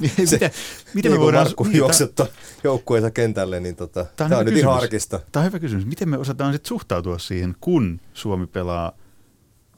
[0.00, 0.50] Niin, se, miten,
[0.94, 1.46] miten me voidaan...
[1.46, 2.26] Markku niin, juoksettua
[2.64, 5.20] joukkueensa kentälle, niin tota, tämä on, tämä on nyt ihan arkista.
[5.32, 5.86] Tämä on hyvä kysymys.
[5.86, 8.92] Miten me osataan sitten suhtautua siihen, kun Suomi pelaa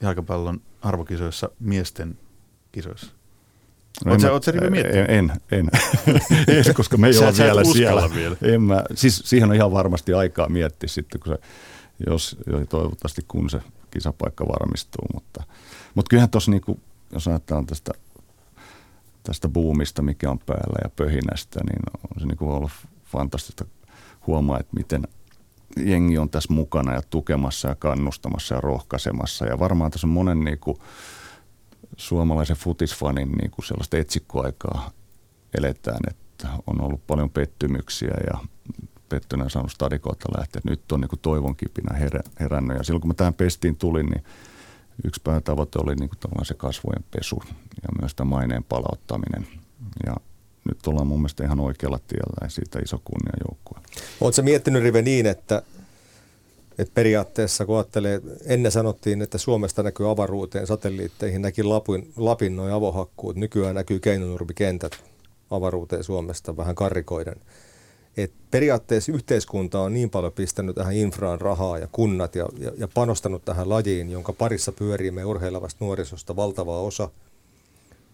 [0.01, 2.19] jalkapallon arvokisoissa miesten
[2.73, 3.13] kisoissa?
[4.05, 4.75] No Oletko sä, sä En,
[5.09, 5.71] en, en.
[6.49, 8.15] en, koska me ei ole vielä siellä.
[8.15, 8.37] Vielä.
[8.43, 11.41] En mä, siis siihen on ihan varmasti aikaa miettiä sitten, kun se
[12.07, 12.37] jos
[12.69, 15.05] toivottavasti kun se kisapaikka varmistuu.
[15.15, 15.43] Mutta,
[15.95, 16.63] mutta kyllähän tuossa, niin
[17.13, 17.93] jos ajatellaan tästä,
[19.23, 21.81] tästä boomista, mikä on päällä ja pöhinästä, niin
[22.15, 22.73] on se niin kuin ollut
[23.05, 23.65] fantastista
[24.27, 25.03] huomaa, että miten
[25.77, 29.47] jengi on tässä mukana ja tukemassa ja kannustamassa ja rohkaisemassa.
[29.47, 30.77] Ja varmaan tässä on monen niin kuin,
[31.97, 34.91] suomalaisen futisfanin niin kuin sellaista etsikkoaikaa
[35.59, 38.39] eletään, että on ollut paljon pettymyksiä ja
[39.09, 40.63] pettynä saanut stadikoilta lähteä.
[40.65, 42.77] Nyt on niin toivon kipinä herä, herännyt.
[42.77, 44.25] Ja silloin kun mä tähän pestiin tulin, niin
[45.05, 47.43] yksi päätavoite oli niin kuin se kasvojen pesu
[47.83, 49.47] ja myös tämä maineen palauttaminen.
[50.07, 50.17] Ja
[50.65, 53.79] nyt ollaan mun mielestä ihan oikealla tiellä ja siitä iso kunnia joukkue.
[54.21, 55.63] Oletko miettinyt Rive niin, että,
[56.79, 62.73] että periaatteessa kun ajattelee, ennen sanottiin, että Suomesta näkyy avaruuteen, satelliitteihin, näki Lapin, Lapin noin
[62.73, 65.05] avohakkuut, nykyään näkyy keinonurmikentät
[65.51, 67.37] avaruuteen Suomesta vähän karrikoiden–
[68.17, 72.89] et periaatteessa yhteiskunta on niin paljon pistänyt tähän infraan rahaa ja kunnat ja, ja, ja
[72.89, 77.11] panostanut tähän lajiin, jonka parissa pyörii me urheilevasta nuorisosta valtava osa,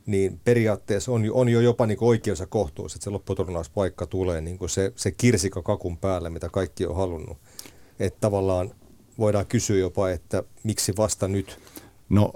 [0.06, 4.58] niin periaatteessa on, on jo jopa niin oikeus ja kohtuus, että se lopputurnauspaikka tulee niin
[4.58, 7.38] kuin se, se kirsikka kakun päälle, mitä kaikki on halunnut.
[8.00, 8.74] Että tavallaan
[9.18, 11.58] voidaan kysyä jopa, että miksi vasta nyt?
[12.08, 12.32] No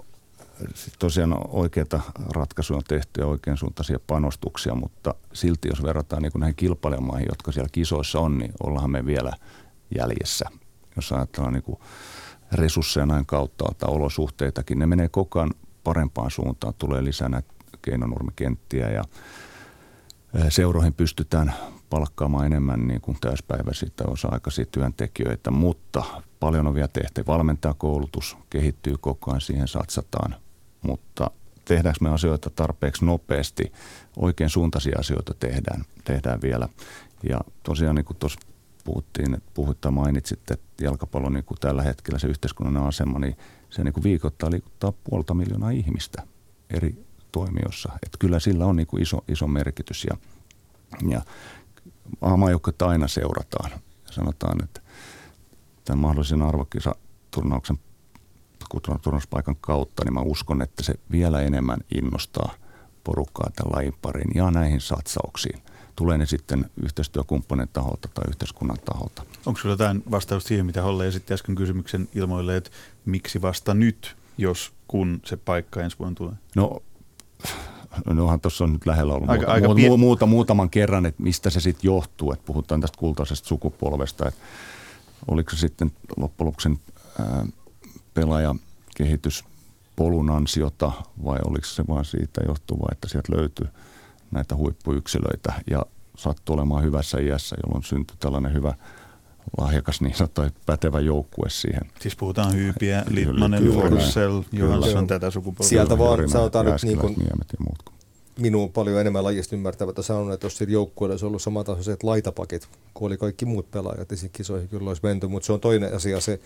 [0.59, 2.01] sitten tosiaan oikeita
[2.35, 7.53] ratkaisuja on tehty ja oikein suuntaisia panostuksia, mutta silti jos verrataan niin näihin kilpailijamaihin, jotka
[7.53, 9.33] siellä kisoissa on, niin ollaan me vielä
[9.99, 10.45] jäljessä.
[10.97, 11.79] Jos ajatellaan niin
[12.53, 16.75] resursseja näin kautta tai olosuhteitakin, ne menee koko ajan parempaan suuntaan.
[16.79, 19.05] Tulee lisää näitä keinonurmikenttiä ja
[20.49, 21.55] seuroihin pystytään
[21.91, 26.05] palkkaamaan enemmän niin kuin täyspäiväisiä tai osa-aikaisia työntekijöitä, mutta
[26.41, 27.25] paljon on vielä tehty.
[27.27, 30.37] Valmentajakoulutus kehittyy koko ajan, siihen satsataan–
[30.87, 31.31] mutta
[31.65, 33.73] tehdäänkö me asioita tarpeeksi nopeasti,
[34.17, 36.69] oikein suuntaisia asioita tehdään, tehdään vielä.
[37.29, 38.41] Ja tosiaan niin kuin tuossa
[38.85, 43.37] puhuttiin, että puhuttaa mainitsit, että jalkapallo niin kuin tällä hetkellä se yhteiskunnan asema, niin
[43.71, 46.23] se niin kuin viikoittaa liikuttaa puolta miljoonaa ihmistä
[46.71, 47.93] eri toimijoissa.
[47.93, 50.17] Että kyllä sillä on niin kuin iso, iso merkitys ja,
[51.09, 51.23] ja
[52.23, 53.71] aamajoukkoita aina seurataan.
[54.07, 54.81] Ja sanotaan, että
[55.85, 57.79] tämän mahdollisen arvokisaturnauksen
[59.03, 62.55] turvallisuuspaikan kautta, niin mä uskon, että se vielä enemmän innostaa
[63.05, 65.63] porukkaa tämän lajin parin ja näihin satsauksiin.
[65.97, 69.23] Tulee ne sitten yhteistyökumppanin taholta tai yhteiskunnan taholta.
[69.47, 72.71] Onko sinulla jotain vastaus siihen, mitä Holle esitti äsken kysymyksen ilmoille, että
[73.05, 76.33] miksi vasta nyt, jos kun se paikka ensi vuonna tulee?
[76.55, 76.81] No
[78.07, 81.61] Nohan tuossa on nyt lähellä ollut aika, muuta, aika muuta, muutaman kerran, että mistä se
[81.61, 84.41] sitten johtuu, että puhutaan tästä kultaisesta sukupolvesta, että
[85.29, 86.79] oliko se sitten loppujen
[88.17, 90.93] pelaajakehityspolun ansiota
[91.25, 93.67] vai oliko se vaan siitä johtuva, että sieltä löytyy
[94.31, 98.75] näitä huippuyksilöitä ja sattuu olemaan hyvässä iässä, jolloin syntyi tällainen hyvä
[99.59, 101.83] lahjakas niin sanottu pätevä joukkue siihen.
[102.01, 105.69] Siis puhutaan Hyypiä, Littmanen, Forssell, Johansson, tätä sukupolvea.
[105.69, 107.17] Sieltä vaan sanotaan nyt niin kuin,
[108.39, 113.17] minun paljon enemmän lajista ymmärtävät sanonut, että jos joukkueella olisi ollut samantasoiset laitapakit, kuin oli
[113.17, 116.41] kaikki muut pelaajat, niin kisoihin kyllä olisi menty, mutta se on toinen asia se,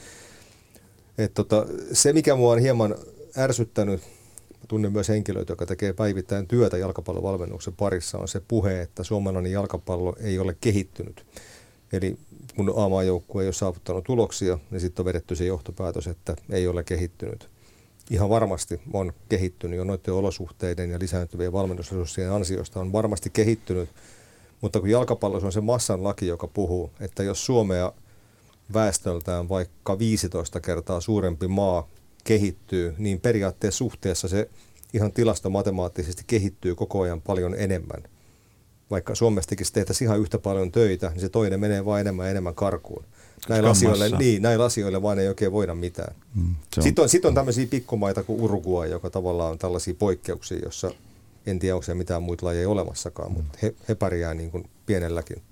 [1.24, 2.94] et tota, se, mikä mua on hieman
[3.38, 4.00] ärsyttänyt,
[4.68, 10.16] tunnen myös henkilöitä, joka tekee päivittäin työtä jalkapallovalmennuksen parissa, on se puhe, että suomalainen jalkapallo
[10.20, 11.26] ei ole kehittynyt.
[11.92, 12.16] Eli
[12.56, 16.84] kun A-maajoukkue ei ole saavuttanut tuloksia, niin sitten on vedetty se johtopäätös, että ei ole
[16.84, 17.48] kehittynyt.
[18.10, 23.88] Ihan varmasti on kehittynyt jo noiden olosuhteiden ja lisääntyvien valmennusresurssien ansiosta on varmasti kehittynyt,
[24.60, 27.92] mutta kun jalkapallossa on se massan laki, joka puhuu, että jos Suomea–
[28.72, 31.88] väestöltään vaikka 15 kertaa suurempi maa
[32.24, 34.48] kehittyy, niin periaatteessa suhteessa se
[34.94, 38.02] ihan tilastomatemaattisesti kehittyy koko ajan paljon enemmän.
[38.90, 42.54] Vaikka Suomestakin tehtäisiin ihan yhtä paljon töitä, niin se toinen menee vain enemmän ja enemmän
[42.54, 43.04] karkuun.
[43.48, 46.14] Näillä asioilla, niin, näillä asioilla vain ei oikein voida mitään.
[46.34, 46.82] Mm, on.
[46.82, 50.90] Sitten, on, sitten on tämmöisiä pikkumaita kuin Uruguay, joka tavallaan on tällaisia poikkeuksia, jossa
[51.46, 55.42] en tiedä, onko se mitään muita lajeja olemassakaan, mutta he, he pärjää niin kuin pienelläkin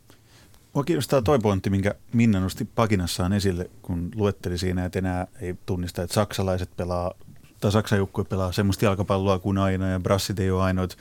[0.78, 5.54] Mua kiinnostaa toi pointti, minkä Minna nosti pakinassaan esille, kun luetteli siinä, että enää ei
[5.66, 7.14] tunnista, että saksalaiset pelaa,
[7.60, 10.96] tai Saksan joukkue pelaa semmoista jalkapalloa kuin aina, ja brassit ei ole ainoat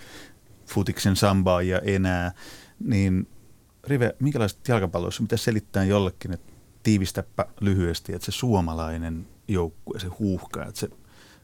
[0.65, 2.31] futiksen sambaa ja enää.
[2.79, 3.27] Niin
[3.87, 10.65] Rive, minkälaiset jalkapalloissa, mitä selittää jollekin, että tiivistäpä lyhyesti, että se suomalainen joukkue, se huuhka,
[10.65, 10.89] että se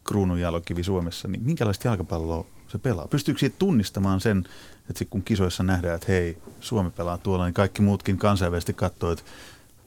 [0.04, 3.08] kruununjalokivi Suomessa, niin minkälaista jalkapalloa se pelaa?
[3.08, 4.44] Pystyykö siitä tunnistamaan sen,
[4.90, 9.24] että kun kisoissa nähdään, että hei, Suomi pelaa tuolla, niin kaikki muutkin kansainvälisesti katsoo, että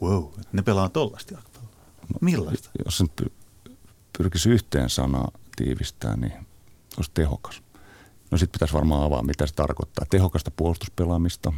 [0.03, 1.71] wow, että ne pelaa jalkapalloa.
[2.01, 2.71] No, millaista?
[2.85, 3.09] Jos sen
[4.19, 6.33] pyrkisi yhteen sanaa tiivistää, niin
[6.97, 7.63] olisi tehokas.
[8.31, 10.07] No sitten pitäisi varmaan avaa, mitä se tarkoittaa.
[10.11, 11.53] Tehokasta puolustuspelaamista,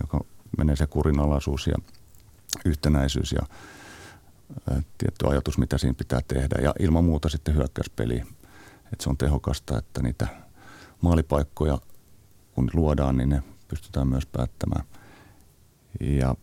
[0.00, 0.20] joka
[0.58, 1.74] menee se kurinalaisuus ja
[2.64, 3.42] yhtenäisyys ja
[4.98, 6.62] tietty ajatus, mitä siinä pitää tehdä.
[6.62, 8.16] Ja ilman muuta sitten hyökkäyspeli,
[8.92, 10.47] että se on tehokasta, että niitä
[11.00, 11.78] maalipaikkoja
[12.54, 14.84] kun luodaan, niin ne pystytään myös päättämään.
[16.00, 16.34] Ja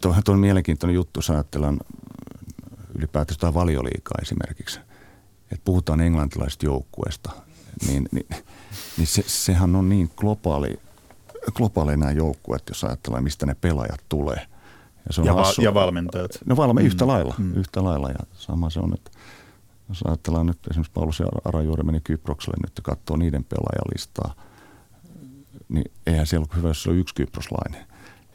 [0.00, 1.80] tuohan on mielenkiintoinen juttu, jos ajatellaan
[2.98, 4.80] ylipäätään sitä valioliikaa esimerkiksi.
[5.42, 7.30] Että puhutaan englantilaisesta joukkueesta,
[7.86, 8.26] niin, niin,
[8.96, 10.80] niin se, sehän on niin globaali,
[11.52, 14.46] globaali nämä joukkueet, jos ajatellaan, mistä ne pelaajat tulee.
[15.06, 16.30] Ja, se on ja, va- ja valmentajat.
[16.46, 16.86] No valme, mm.
[16.86, 17.56] yhtä lailla, mm.
[17.56, 18.08] yhtä lailla.
[18.08, 19.10] Ja sama se on, että
[19.88, 24.34] jos ajatellaan nyt esimerkiksi Paulus Arajuuri meni Kyprokselle nyt ja katsoo niiden pelaajalistaa,
[25.68, 27.86] niin eihän siellä ole hyvä, jos se on yksi kyproslainen.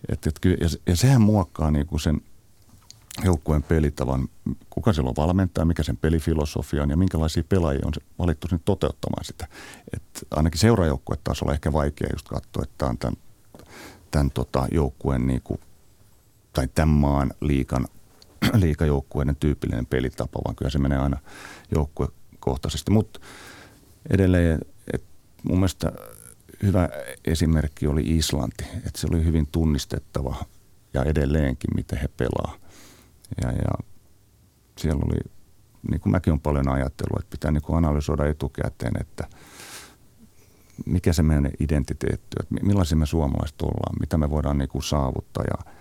[0.10, 2.22] Et, et, ja, ja sehän muokkaa niin kuin sen
[3.24, 4.28] joukkueen pelitavan,
[4.70, 9.26] kuka siellä on valmentaja, mikä sen pelifilosofia on ja minkälaisia pelaajia on valittu sinne toteuttamaan
[9.26, 9.48] sitä.
[9.94, 13.16] Et ainakin seuraajoukkuetasolla ehkä vaikea just katsoa, että on tämän,
[14.12, 15.60] tämän tota, joukkueen niin kuin,
[16.54, 17.88] tai tämän maan liikan
[18.64, 21.18] liikajoukkueiden tyypillinen pelitapa, vaan kyllä se menee aina
[21.76, 22.92] joukkuekohtaisesti.
[22.92, 23.20] Mutta
[24.10, 24.60] edelleen,
[24.94, 25.08] että
[25.44, 25.92] mun mielestä
[26.64, 26.90] hyvä
[27.26, 30.36] esimerkki oli Islanti, että se oli hyvin tunnistettava
[30.94, 32.56] ja edelleenkin, miten he pelaa.
[33.42, 33.86] Ja, ja
[34.78, 35.32] siellä oli,
[35.92, 39.28] niin kuin mäkin olen paljon ajatellut, että pitää niin kuin analysoida etukäteen, että
[40.86, 45.44] mikä se meidän identiteetti että millaisia me suomalaiset ollaan, mitä me voidaan niin kuin saavuttaa
[45.44, 45.74] ja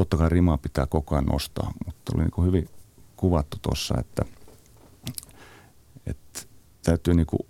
[0.00, 2.68] totta kai rimaa pitää koko ajan nostaa, mutta oli niin hyvin
[3.16, 4.24] kuvattu tuossa, että,
[6.06, 6.40] että
[6.82, 7.40] täytyy niin kuin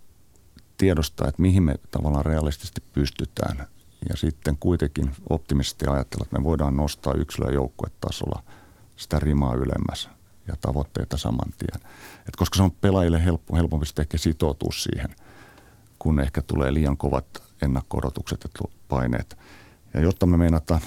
[0.77, 3.67] tiedostaa, että mihin me tavallaan realistisesti pystytään.
[4.09, 8.43] Ja sitten kuitenkin optimisesti ajatella, että me voidaan nostaa yksilö- ja joukkuetasolla
[8.97, 10.09] sitä rimaa ylemmäs
[10.49, 11.91] ja tavoitteita saman tien.
[12.29, 15.15] Et koska se on pelaajille helppo, helpompi sitten ehkä sitoutua siihen,
[15.99, 17.27] kun ehkä tulee liian kovat
[17.63, 19.39] ennakko-odotukset ja paineet.
[19.95, 20.81] Ja jotta me meinataan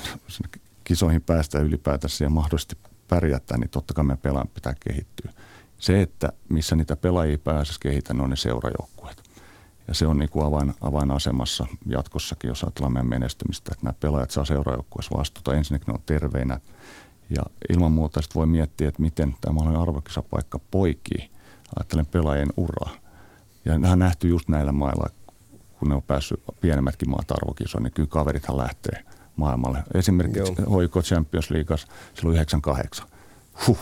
[0.84, 5.32] kisoihin päästä ylipäätänsä ja mahdollisesti pärjätä, niin totta kai me pelaan pitää kehittyä.
[5.78, 9.24] Se, että missä niitä pelaajia pääsisi kehittämään, on ne seurajoukkueet.
[9.88, 14.32] Ja se on niin kuin avain, avainasemassa jatkossakin, jos ajatellaan meidän menestymistä, että nämä pelaajat
[14.32, 15.54] saa seuraajoukkueessa vastuuta.
[15.54, 16.60] Ensinnäkin ne on terveinä
[17.30, 21.30] ja ilman muuta sitten voi miettiä, että miten tämä mahdollinen arvokisapaikka poikii.
[21.80, 22.92] Ajattelen pelaajien uraa.
[23.66, 25.10] Ja nämä on nähty just näillä mailla,
[25.80, 29.04] kun ne on päässyt pienemmätkin maat arvokisoon, niin kyllä kaverithan lähtee
[29.36, 29.84] maailmalle.
[29.94, 31.78] Esimerkiksi Hoiko Champions League
[32.14, 33.08] silloin 98.
[33.68, 33.78] Huh,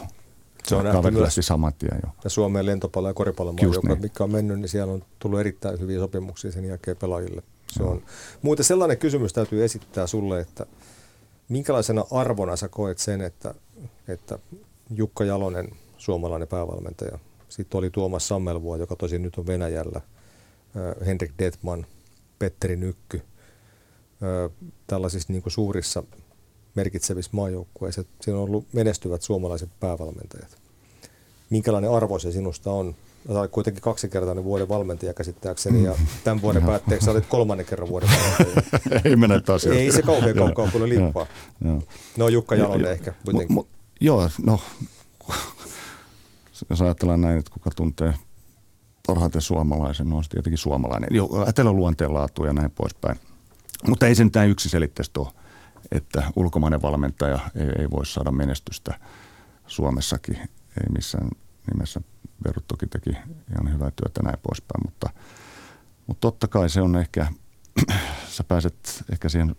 [0.63, 2.09] se on nähty myös saman tien jo.
[2.23, 4.01] Ja Suomen lentopallo- ja koripallomaa, joka, niin.
[4.01, 7.43] mikä on mennyt, niin siellä on tullut erittäin hyviä sopimuksia sen jälkeen pelaajille.
[7.71, 8.01] Se on.
[8.41, 10.65] Muuten sellainen kysymys täytyy esittää sulle, että
[11.49, 13.53] minkälaisena arvona sä koet sen, että,
[14.07, 14.39] että
[14.95, 20.01] Jukka Jalonen, suomalainen päävalmentaja, sitten oli Tuomas Sammelvuo, joka tosi nyt on Venäjällä,
[21.05, 21.85] Henrik Detman,
[22.39, 23.21] Petteri Nykky,
[24.87, 26.03] tällaisissa niin kuin suurissa
[26.75, 28.03] merkitsevissä maajoukkueissa.
[28.21, 30.57] Siinä on ollut menestyvät suomalaiset päävalmentajat.
[31.49, 32.95] Minkälainen arvo se sinusta on?
[33.27, 37.89] Sä olet kuitenkin kaksikertainen vuoden valmentaja käsittääkseni ja tämän vuoden päätteeksi sä olet kolmannen kerran
[37.89, 39.01] vuoden valmentaja.
[39.05, 39.65] Ei mennä taas.
[39.65, 41.25] Ei se kauhean kaukaa kun lippaa.
[42.17, 43.63] No Jukka Jalonen ehkä kuitenkin.
[44.01, 44.59] Joo, no
[46.69, 48.13] jos ajatellaan näin, että kuka tuntee
[49.07, 51.09] parhaiten suomalaisen, no on tietenkin suomalainen.
[51.11, 53.19] Joo, ajatellaan luonteenlaatu ja näin poispäin.
[53.87, 55.27] Mutta ei se mitään yksiselitteistä ole
[55.91, 58.99] että ulkomainen valmentaja ei, ei voi saada menestystä
[59.67, 60.37] Suomessakin.
[60.37, 61.29] Ei missään
[61.73, 62.01] nimessä.
[62.45, 65.09] Verut toki teki ihan hyvää työtä näin poispäin, mutta,
[66.07, 67.27] mutta totta kai se on ehkä,
[68.35, 69.55] sä pääset ehkä siihen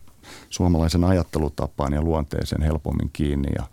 [0.49, 3.65] suomalaisen ajattelutapaan ja luonteeseen helpommin kiinni ja,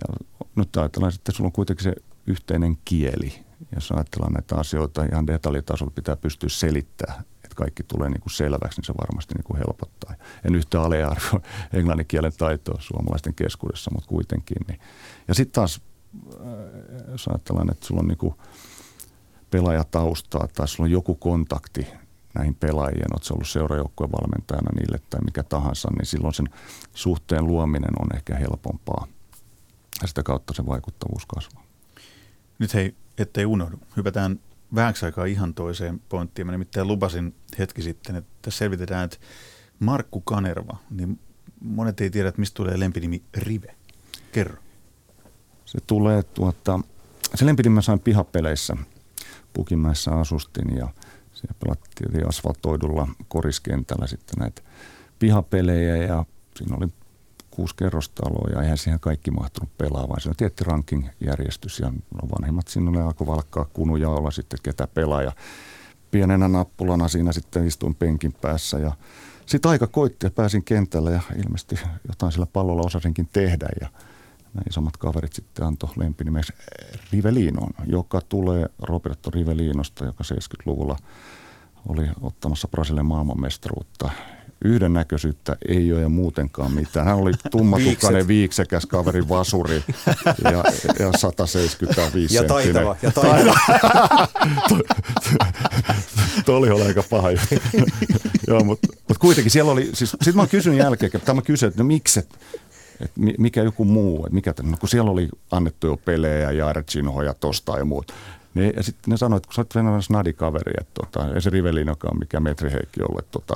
[0.00, 0.26] ja
[0.56, 1.94] nyt ajatellaan että sulla on kuitenkin se
[2.26, 3.44] yhteinen kieli.
[3.74, 7.24] Jos ajatellaan näitä asioita ihan detaljitasolla pitää pystyä selittämään
[7.58, 10.14] kaikki tulee niin kuin selväksi, niin se varmasti niin kuin helpottaa.
[10.44, 11.40] En yhtä aliarvio
[11.78, 14.56] englannin kielen taitoa suomalaisten keskuudessa, mutta kuitenkin.
[14.68, 14.80] Niin.
[15.28, 15.80] Ja sitten taas,
[16.34, 18.34] äh, jos ajatellaan, että sulla on niin kuin
[19.50, 21.86] pelaajataustaa tai sulla on joku kontakti
[22.34, 26.48] näihin pelaajien, olet ollut seurajoukkueen valmentajana niille tai mikä tahansa, niin silloin sen
[26.94, 29.06] suhteen luominen on ehkä helpompaa.
[30.02, 31.64] Ja sitä kautta se vaikuttavuus kasvaa.
[32.58, 33.76] Nyt hei, ettei unohdu.
[33.96, 34.40] Hypätään
[34.74, 36.46] vähäksi aikaa ihan toiseen pointtiin.
[36.46, 39.16] Mä nimittäin lupasin hetki sitten, että tässä selvitetään, että
[39.78, 41.20] Markku Kanerva, niin
[41.60, 43.74] monet ei tiedä, että mistä tulee lempinimi Rive.
[44.32, 44.62] Kerro.
[45.64, 46.80] Se tulee tuota,
[47.34, 48.76] se lempinimi mä sain pihapeleissä.
[49.52, 50.88] Pukimäessä asustin ja
[51.32, 54.62] siellä pelattiin asfaltoidulla koriskentällä sitten näitä
[55.18, 56.24] pihapelejä ja
[56.56, 56.88] siinä oli
[57.58, 62.28] kuusi kerrostaloa ja eihän siihen kaikki mahtunut pelaa, vaan se on tietty ranking-järjestys ja no
[62.38, 65.22] vanhemmat sinne alkoi valkkaa kunuja olla sitten ketä pelaa.
[65.22, 65.32] Ja
[66.10, 68.92] pienenä nappulana siinä sitten istuin penkin päässä ja
[69.46, 73.68] sitten aika koitti ja pääsin kentälle ja ilmeisesti jotain sillä pallolla osasinkin tehdä.
[73.80, 73.88] Ja
[74.54, 76.52] nämä isommat kaverit sitten antoi lempinimeksi
[77.12, 80.96] Rivelinon, joka tulee Roberto Riveliinosta, joka 70-luvulla
[81.88, 84.10] oli ottamassa Brasilian maailmanmestaruutta
[84.64, 87.06] yhdennäköisyyttä ei ole ja muutenkaan mitään.
[87.06, 89.82] Hän oli tummatukkainen viiksekäs kaveri vasuri
[90.44, 90.64] ja,
[90.98, 92.96] ja 175 Ja taitava.
[93.02, 93.58] Ja taitava.
[96.44, 97.54] Tuo oli aika paha juttu.
[98.48, 101.82] Joo, mutta mut kuitenkin siellä oli, siis sitten mä kysyn jälkeen, että mä kysyin, että
[101.82, 102.38] no miksi, että
[103.38, 107.34] mikä joku muu, että mikä, no kun siellä oli annettu jo pelejä ja Archinoho ja
[107.34, 108.12] tosta ja muut.
[108.54, 111.50] Ne, ja sitten ne sanoivat, että kun sä oot venäläinen snadikaveri, että tota, ei se
[111.50, 113.54] Rivelinokaan mikä metriheikki ollut, että tota,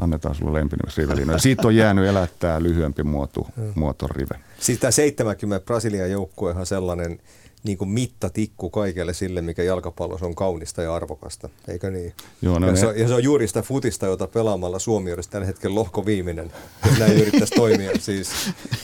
[0.00, 1.32] annetaan sulle lempinimeksi Rivelino.
[1.32, 4.40] Ja siitä on jäänyt elättää lyhyempi muoto, muoto Rive.
[4.60, 7.18] Siis tämä 70 Brasilian joukkuehan sellainen
[7.64, 12.12] niin kuin mittatikku kaikelle sille, mikä jalkapallossa on kaunista ja arvokasta, eikö niin?
[12.42, 15.30] Joo, no ja, se on, ja se on juuri sitä futista, jota pelaamalla Suomi olisi
[15.30, 16.52] tällä hetkellä lohko viimeinen,
[16.86, 17.90] jos näin yrittäisi toimia.
[17.98, 18.30] Siis,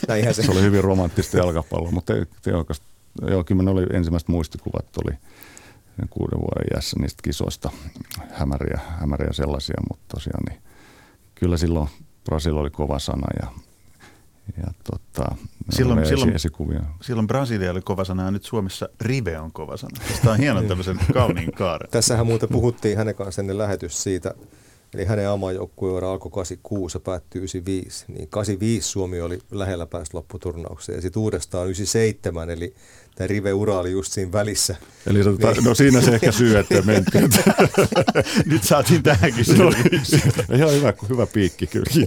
[0.08, 0.42] näinhän se...
[0.42, 2.12] se oli hyvin romanttista jalkapalloa, mutta
[3.30, 5.16] joo, kyllä ne oli ensimmäiset muistikuvat, oli
[6.10, 7.70] kuuden vuoden iässä niistä kisoista
[8.30, 10.65] hämäriä, hämäriä sellaisia, mutta tosiaan niin
[11.40, 11.88] kyllä silloin
[12.24, 13.48] Brasil oli kova sana ja,
[14.56, 15.36] ja tota,
[15.70, 16.80] silloin, silloin, esikuvia.
[17.02, 20.00] silloin Brasilia oli kova sana ja nyt Suomessa Rive on kova sana.
[20.22, 21.90] Tämä on hieno tämmöisen kauniin kaaren.
[21.90, 24.34] Tässähän muuten puhuttiin hänen kanssa ennen lähetys siitä,
[24.94, 28.04] Eli hänen amajoukkueura alkoi 86 ja päättyi 95.
[28.08, 32.74] Niin 85 Suomi oli lähellä päästä lopputurnaukseen ja sitten uudestaan 97, eli
[33.16, 34.76] tämä rive-ura oli just siinä välissä.
[35.06, 35.64] Eli niin.
[35.64, 37.30] no siinä se ehkä syy, että mentiin.
[38.52, 39.72] Nyt saatiin tähänkin no,
[40.56, 42.06] Ihan hyvä, hyvä piikki kyllä.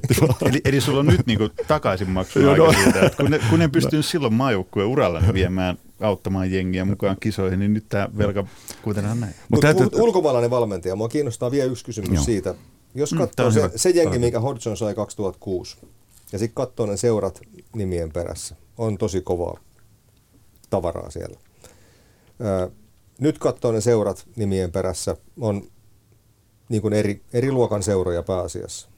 [0.49, 2.73] eli, eli sulla on nyt niinku takaisin maksu no, no.
[2.73, 7.73] siitä, kun ne, kun ne pystynyt silloin maajoukkueen uralla viemään auttamaan jengiä mukaan kisoihin, niin
[7.73, 8.47] nyt tämä velka
[8.81, 9.33] kuitenkaan näin.
[9.49, 10.01] Mutta täytyy...
[10.01, 12.23] ulkomaalainen valmentaja, mua kiinnostaa vielä yksi kysymys Joo.
[12.23, 12.55] siitä.
[12.95, 15.77] Jos mm, katsoo mm, se, se jengi, minkä Hodgson sai 2006,
[16.31, 17.39] ja sitten katsoo ne seurat
[17.75, 19.59] nimien perässä, on tosi kovaa
[20.69, 21.39] tavaraa siellä.
[23.19, 25.63] Nyt katsoo ne seurat nimien perässä, on
[26.69, 28.89] niin kuin eri, eri luokan seuroja pääasiassa.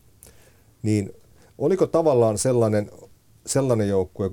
[0.81, 1.13] Niin
[1.57, 2.91] oliko tavallaan sellainen
[3.45, 4.31] sellainen joukkue 06-08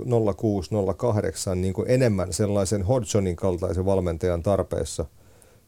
[1.55, 5.05] niin kuin enemmän sellaisen Hodgsonin kaltaisen valmentajan tarpeessa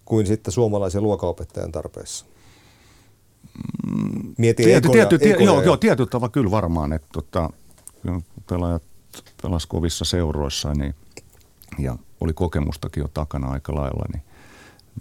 [0.05, 2.27] kuin sitten suomalaisen luokaopettajan tarpeessa?
[4.39, 7.51] Mieti tiety, ekoja, tiety, ekoja joo, joo, tietyllä tavalla kyllä varmaan, että tota,
[8.49, 8.83] pelaajat
[9.43, 10.95] pelas kovissa seuroissa niin,
[11.79, 14.23] ja oli kokemustakin jo takana aika lailla, niin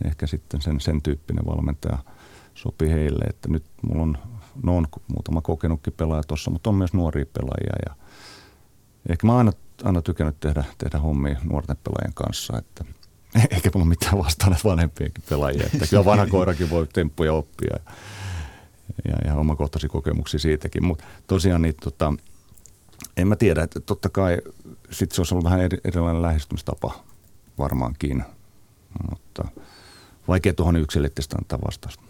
[0.06, 1.98] ehkä sitten sen, sen tyyppinen valmentaja
[2.54, 4.18] sopi heille, että nyt mulla on,
[4.64, 7.96] no on muutama kokenutkin pelaaja tuossa, mutta on myös nuoria pelaajia ja–
[9.10, 9.52] Ehkä mä aina,
[9.84, 12.86] aina tykännyt tehdä, tehdä hommia nuorten pelaajien kanssa, että
[13.56, 15.66] eikä mulla mitään vastaan näitä vanhempienkin pelaajia.
[15.74, 17.94] Että kyllä vanha koirakin voi temppuja oppia ja,
[19.08, 20.86] ja, ja omakohtaisia kokemuksia siitäkin.
[20.86, 22.14] Mutta tosiaan niin, tota,
[23.18, 24.38] en mä tiedä, että totta kai
[24.92, 27.04] sit se olisi ollut vähän erilainen lähestymistapa
[27.58, 28.24] varmaankin,
[29.10, 29.48] mutta
[30.28, 32.04] vaikea tuohon yksilöllisesti antaa vastausta.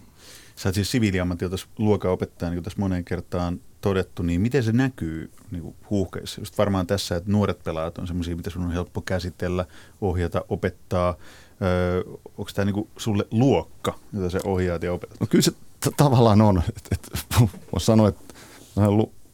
[0.55, 4.71] Sä oot siis siviiliammatilta luokan opettaja, niin kuin tässä moneen kertaan todettu, niin miten se
[4.71, 6.41] näkyy niin kuin huuhkeissa?
[6.41, 9.65] Just varmaan tässä, että nuoret pelaajat on semmoisia, mitä sun on helppo käsitellä,
[10.01, 11.15] ohjata, opettaa.
[11.61, 12.03] Öö,
[12.37, 15.19] onko tämä niin sulle luokka, jota se ohjaat ja opetat?
[15.19, 16.63] No kyllä se t- tavallaan on.
[16.69, 17.09] Et, et,
[17.71, 18.33] voisi sanoa, että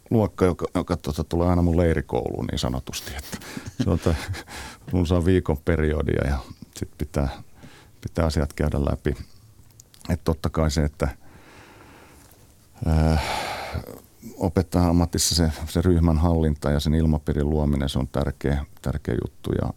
[0.09, 3.11] luokka, joka, joka tuota, tulee aina mun leirikouluun niin sanotusti.
[3.17, 3.37] Että
[3.83, 3.89] se
[4.93, 6.37] on saa viikon periodia ja
[6.75, 7.29] sitten pitää,
[8.01, 9.15] pitää asiat käydä läpi.
[10.09, 11.09] Että totta kai se, että
[12.87, 13.23] äh,
[14.37, 19.51] opettaa ammatissa se, se ryhmän hallinta ja sen ilmapiirin luominen, se on tärkeä, tärkeä juttu.
[19.61, 19.73] Ja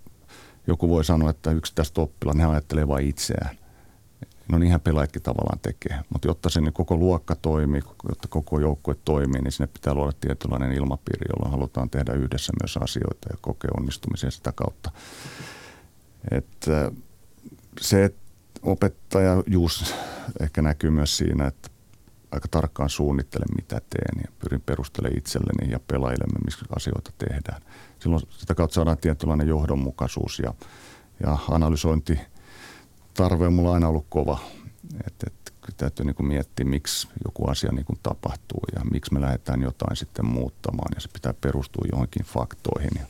[0.67, 3.59] joku voi sanoa, että yksittäiset oppilaat, ne ajattelee vain itseään.
[4.49, 5.99] No niinhän pelaajatkin tavallaan tekee.
[6.13, 10.13] Mutta jotta se niin koko luokka toimii, jotta koko joukkue toimii, niin sinne pitää luoda
[10.21, 14.91] tietynlainen ilmapiiri, jolla halutaan tehdä yhdessä myös asioita ja kokea onnistumisia sitä kautta.
[16.31, 16.93] Että äh,
[17.81, 18.15] se,
[18.63, 19.95] opettaja just
[20.41, 21.69] ehkä näkyy myös siinä, että
[22.31, 27.63] aika tarkkaan suunnittelen, mitä teen ja pyrin perustelemaan itselleni ja pelaajille, missä asioita tehdään.
[27.99, 30.55] Silloin sitä kautta saadaan tietynlainen johdonmukaisuus ja,
[31.21, 32.21] ja analysointi
[33.19, 34.39] tarve on mulla aina ollut kova.
[35.07, 39.21] Et, et, täytyy niin kuin miettiä, miksi joku asia niin kuin tapahtuu ja miksi me
[39.21, 42.91] lähdetään jotain sitten muuttamaan ja se pitää perustua johonkin faktoihin.
[42.99, 43.07] Ja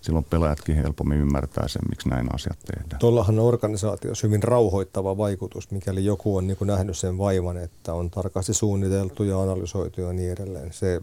[0.00, 2.98] silloin pelaajatkin helpommin ymmärtää sen, miksi näin asiat tehdään.
[2.98, 7.94] Tuollahan on organisaatiossa hyvin rauhoittava vaikutus, mikäli joku on niin kuin nähnyt sen vaivan, että
[7.94, 10.72] on tarkasti suunniteltu ja analysoitu ja niin edelleen.
[10.72, 11.00] Se,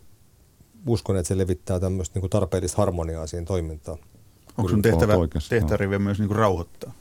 [0.88, 3.98] uskon, että se levittää tämmöistä niin kuin tarpeellista harmoniaa siihen toimintaan.
[4.58, 5.14] Onko sun tehtävä,
[5.50, 6.94] tehtävä myös niin kuin rauhoittaa?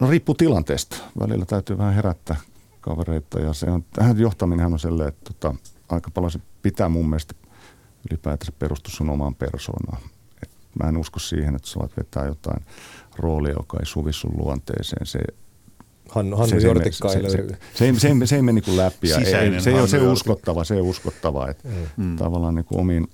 [0.00, 0.96] No riippuu tilanteesta.
[1.18, 2.36] Välillä täytyy vähän herättää
[2.80, 5.54] kavereita ja se on, tähän johtaminen on sellainen, että tota,
[5.88, 7.34] aika paljon se pitää mun mielestä
[8.10, 10.02] ylipäätänsä perustua sun omaan persoonaan.
[10.42, 10.50] Et
[10.82, 12.64] mä en usko siihen, että sä voit vetää jotain
[13.16, 15.06] roolia, joka ei suvi sun luonteeseen.
[15.06, 15.18] Se,
[16.08, 19.08] Hannu, Hannu se, se, se, se, se, se, ei, se ei mene niin läpi.
[19.08, 19.38] Ja ei, se,
[19.70, 21.48] ei, se ei uskottava, se ei uskottava.
[21.48, 22.16] Että mm.
[22.16, 23.06] Tavallaan niin kuin omiin,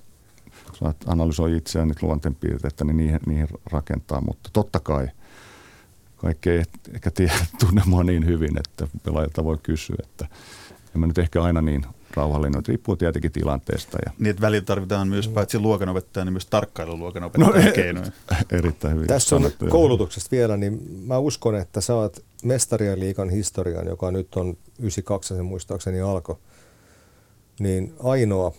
[0.79, 4.21] sä analysoi itseään niitä luonteenpiirteitä, niin niihin, niihin rakentaa.
[4.21, 5.07] Mutta totta kai–
[6.23, 6.63] kaikki ei
[6.93, 7.33] ehkä tiedä,
[7.65, 10.27] tunne mua niin hyvin, että pelaajilta voi kysyä, että
[10.95, 13.97] en mä nyt ehkä aina niin rauhallinen, että riippuu tietenkin tilanteesta.
[14.05, 14.11] Ja...
[14.19, 18.11] Niin, että välillä tarvitaan myös paitsi luokanopettaja, niin myös tarkkailuluokanopettajan no, keinoja.
[18.51, 19.07] Erittäin hyvin.
[19.07, 24.11] Tässä on sanottu, koulutuksesta vielä, niin mä uskon, että sä oot mestarien liikan historian, joka
[24.11, 26.35] nyt on 92, se muistaakseni alkoi,
[27.59, 28.51] niin ainoa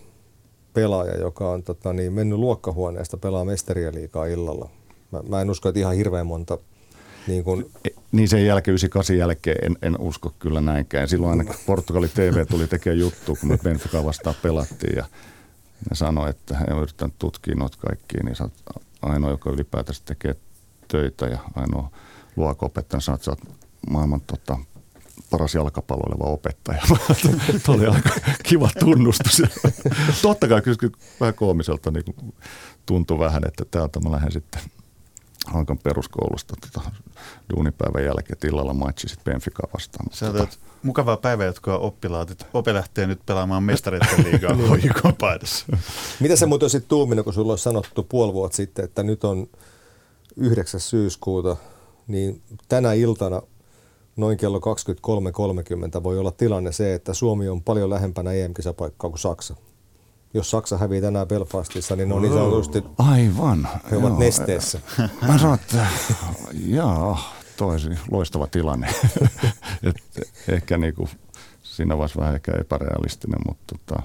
[0.73, 4.69] pelaaja, joka on tota, niin, mennyt luokkahuoneesta pelaa mestarien liikaa illalla.
[5.11, 6.59] Mä, mä en usko, että ihan hirveän monta
[7.27, 7.71] niin, kun...
[7.85, 11.09] E, niin sen jälkeen, 98 jälkeen, en, en usko kyllä näinkään.
[11.09, 15.05] Silloin aina Portugali TV tuli tekemään juttu, kun me Benfica vastaan pelattiin ja
[15.91, 18.49] ne sanoi, että he ovat yrittäneet tutkia noita kaikkia, niin sä
[19.03, 20.35] ainoa, joka ylipäätänsä tekee
[20.89, 21.91] töitä ja ainoa
[22.37, 23.59] luokaopettaja sanoi, että sä oot
[23.91, 24.59] maailman tota,
[25.31, 26.83] paras jalkapalloileva opettaja.
[27.67, 28.11] Tuo oli aika
[28.43, 29.43] kiva tunnustus.
[30.23, 32.05] Totta kai kyllä vähän koomiselta niin
[32.87, 34.63] tuntui vähän, että täältä mä lähden sitten
[35.47, 36.91] Hankan peruskoulusta tota,
[37.57, 40.07] duunipäivän jälkeen tilalla matchi sitten Benfica vastaan.
[40.13, 40.57] Sä tota...
[40.83, 45.67] mukavaa päivänjatkoa oppilaat, että Ope lähtee nyt pelaamaan mestareiden liigaa hoikoon paidassa.
[46.21, 49.49] Mitä se muuten sitten tuumina, kun sulla on sanottu puoli vuotta sitten, että nyt on
[50.37, 50.81] 9.
[50.81, 51.57] syyskuuta,
[52.07, 53.43] niin tänä iltana
[54.17, 59.55] noin kello 23.30 voi olla tilanne se, että Suomi on paljon lähempänä EM-kisapaikkaa kuin Saksa
[60.35, 62.85] jos Saksa hävii tänään Belfastissa, niin ne on niin sanotusti...
[62.99, 63.69] Aivan.
[63.91, 64.19] He ovat joo.
[64.19, 64.81] nesteessä.
[65.27, 65.87] Mä sanon, että
[66.67, 68.89] jaa, toisi loistava tilanne.
[69.89, 71.09] Et ehkä niinku,
[71.63, 74.03] siinä vaiheessa vähän ehkä epärealistinen, mutta tota,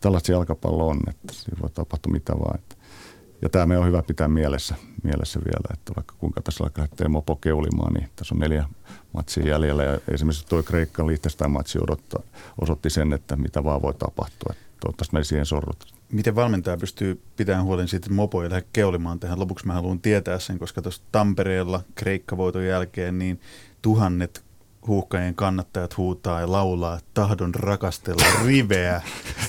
[0.00, 2.58] tällaista jalkapallo on, että siinä voi tapahtua mitä vaan.
[2.58, 2.76] Että.
[3.42, 7.08] Ja tämä me on hyvä pitää mielessä, mielessä vielä, että vaikka kuinka tässä alkaa lähteä
[7.08, 8.64] mopo keulimaan, niin tässä on neljä
[9.12, 9.82] matsia jäljellä.
[9.84, 12.22] Ja esimerkiksi tuo Kreikka liitteestään matsi odottaa,
[12.60, 14.50] osoitti sen, että mitä vaan voi tapahtua.
[14.50, 15.94] Että toivottavasti me siihen sorrut.
[16.12, 19.40] Miten valmentaja pystyy pitämään huolen siitä, että mopo ei lähde keulimaan tähän?
[19.40, 23.40] Lopuksi mä haluan tietää sen, koska tuossa Tampereella Kreikka-voiton jälkeen niin
[23.82, 24.45] tuhannet
[24.86, 29.02] huuhkajien kannattajat huutaa ja laulaa tahdon rakastella riveä.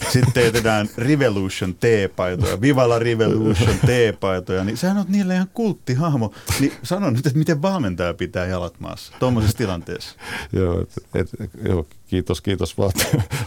[0.10, 6.34] Sitten teetetään Revolution T-paitoja, Vivala Revolution T-paitoja, niin sehän on niille ihan kulttihahmo.
[6.60, 10.16] Niin sano nyt, että miten valmentaja pitää jalat maassa tuommoisessa tilanteessa.
[10.54, 12.92] joo, et, et, joo, kiitos, kiitos vaan.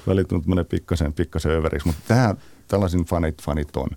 [0.07, 2.37] Välittynyt menee pikkasen, pikkasen överiksi, mutta tähän
[2.69, 3.89] tällaisin fanit, fanit on.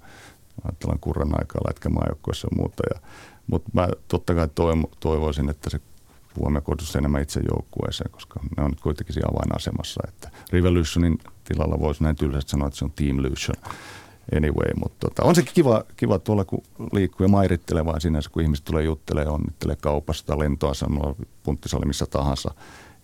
[0.66, 2.84] Ajatellaan kurran aikaa lätkämaajoukkoissa ja muuta.
[2.94, 3.00] Ja,
[3.48, 4.48] mutta mä totta kai
[5.00, 5.80] toivoisin, että se
[6.40, 10.02] huomio kohdistuu enemmän itse joukkueeseen, koska ne on nyt kuitenkin siinä avainasemassa.
[10.08, 13.74] Että Revolutionin tilalla voisi näin tylsästi sanoa, että se on Team Lution
[14.38, 18.42] anyway, mutta tota, on se kiva, kiva tuolla, kun liikkuu ja mairittelee vaan sinänsä, kun
[18.42, 22.54] ihmiset tulee juttelemaan, onnittelee kaupasta, lentoasemalla, punttisali missä tahansa.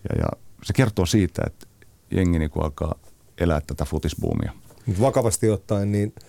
[0.10, 0.28] Ja, ja
[0.64, 1.68] se kertoo siitä, että
[2.12, 2.96] jengi niin alkaa
[3.38, 4.52] elää tätä futisbuumia.
[5.02, 6.14] Vakavasti ottaen, niin–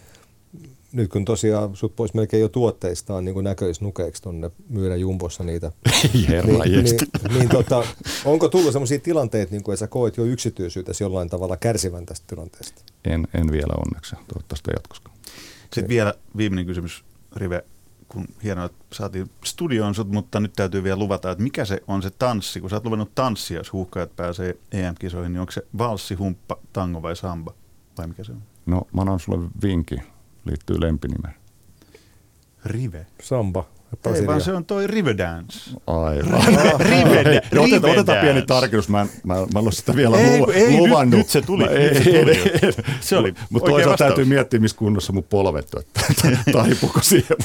[0.93, 5.73] nyt kun tosiaan sut pois melkein jo tuotteistaan niin näköisnukeiksi tuonne myydä jumbossa niitä.
[6.29, 6.99] Herra niin, niin,
[7.35, 7.85] niin, tota,
[8.25, 12.27] onko tullut sellaisia tilanteita, niin kuin, että sä koet jo yksityisyytesi jollain tavalla kärsivän tästä
[12.27, 12.83] tilanteesta?
[13.05, 15.17] En, en vielä onneksi, toivottavasti jatkoskaan.
[15.63, 17.05] Sitten vielä viimeinen kysymys,
[17.37, 17.65] Rive,
[18.09, 22.03] kun hienoa, että saatiin studioon sut, mutta nyt täytyy vielä luvata, että mikä se on
[22.03, 26.15] se tanssi, kun sä oot luvannut tanssia, jos huuhkajat pääsee EM-kisoihin, niin onko se valssi,
[26.15, 27.55] humppa, tango vai samba,
[27.99, 28.43] vai mikä se on?
[28.67, 30.03] No mä annan sulle vinkin
[30.45, 31.35] liittyy lempinimeen?
[32.65, 33.07] Rive.
[33.23, 33.69] Samba.
[34.15, 34.87] Ei vaan se on toi
[35.19, 35.71] Dance.
[35.87, 36.43] Aivan.
[36.81, 38.89] Rive, rive, otetaan, otetaan pieni tarkennus.
[38.89, 41.11] Mä en, mä, mä en sitä vielä ei, luva, ei, luvannut.
[41.11, 41.65] Nyt, nyt se tuli.
[41.65, 42.31] Mä, ei, nyt se, tuli.
[42.31, 44.09] Ei, ei, se oli Mutta toisaalta vastaus.
[44.09, 45.83] täytyy miettiä, missä kunnossa mun polvet, että
[46.53, 47.37] taipuuko siihen.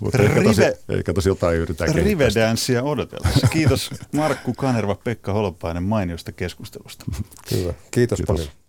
[0.00, 1.90] Mutta ehkä, tosi, ehkä tosi jotain yritetään
[2.34, 3.46] Dancea odotellessa.
[3.46, 7.04] Kiitos Markku Kanerva, Pekka Holopainen mainiosta keskustelusta.
[7.50, 7.74] Hyvä.
[7.90, 8.36] Kiitos, Kiitos.
[8.36, 8.54] paljon.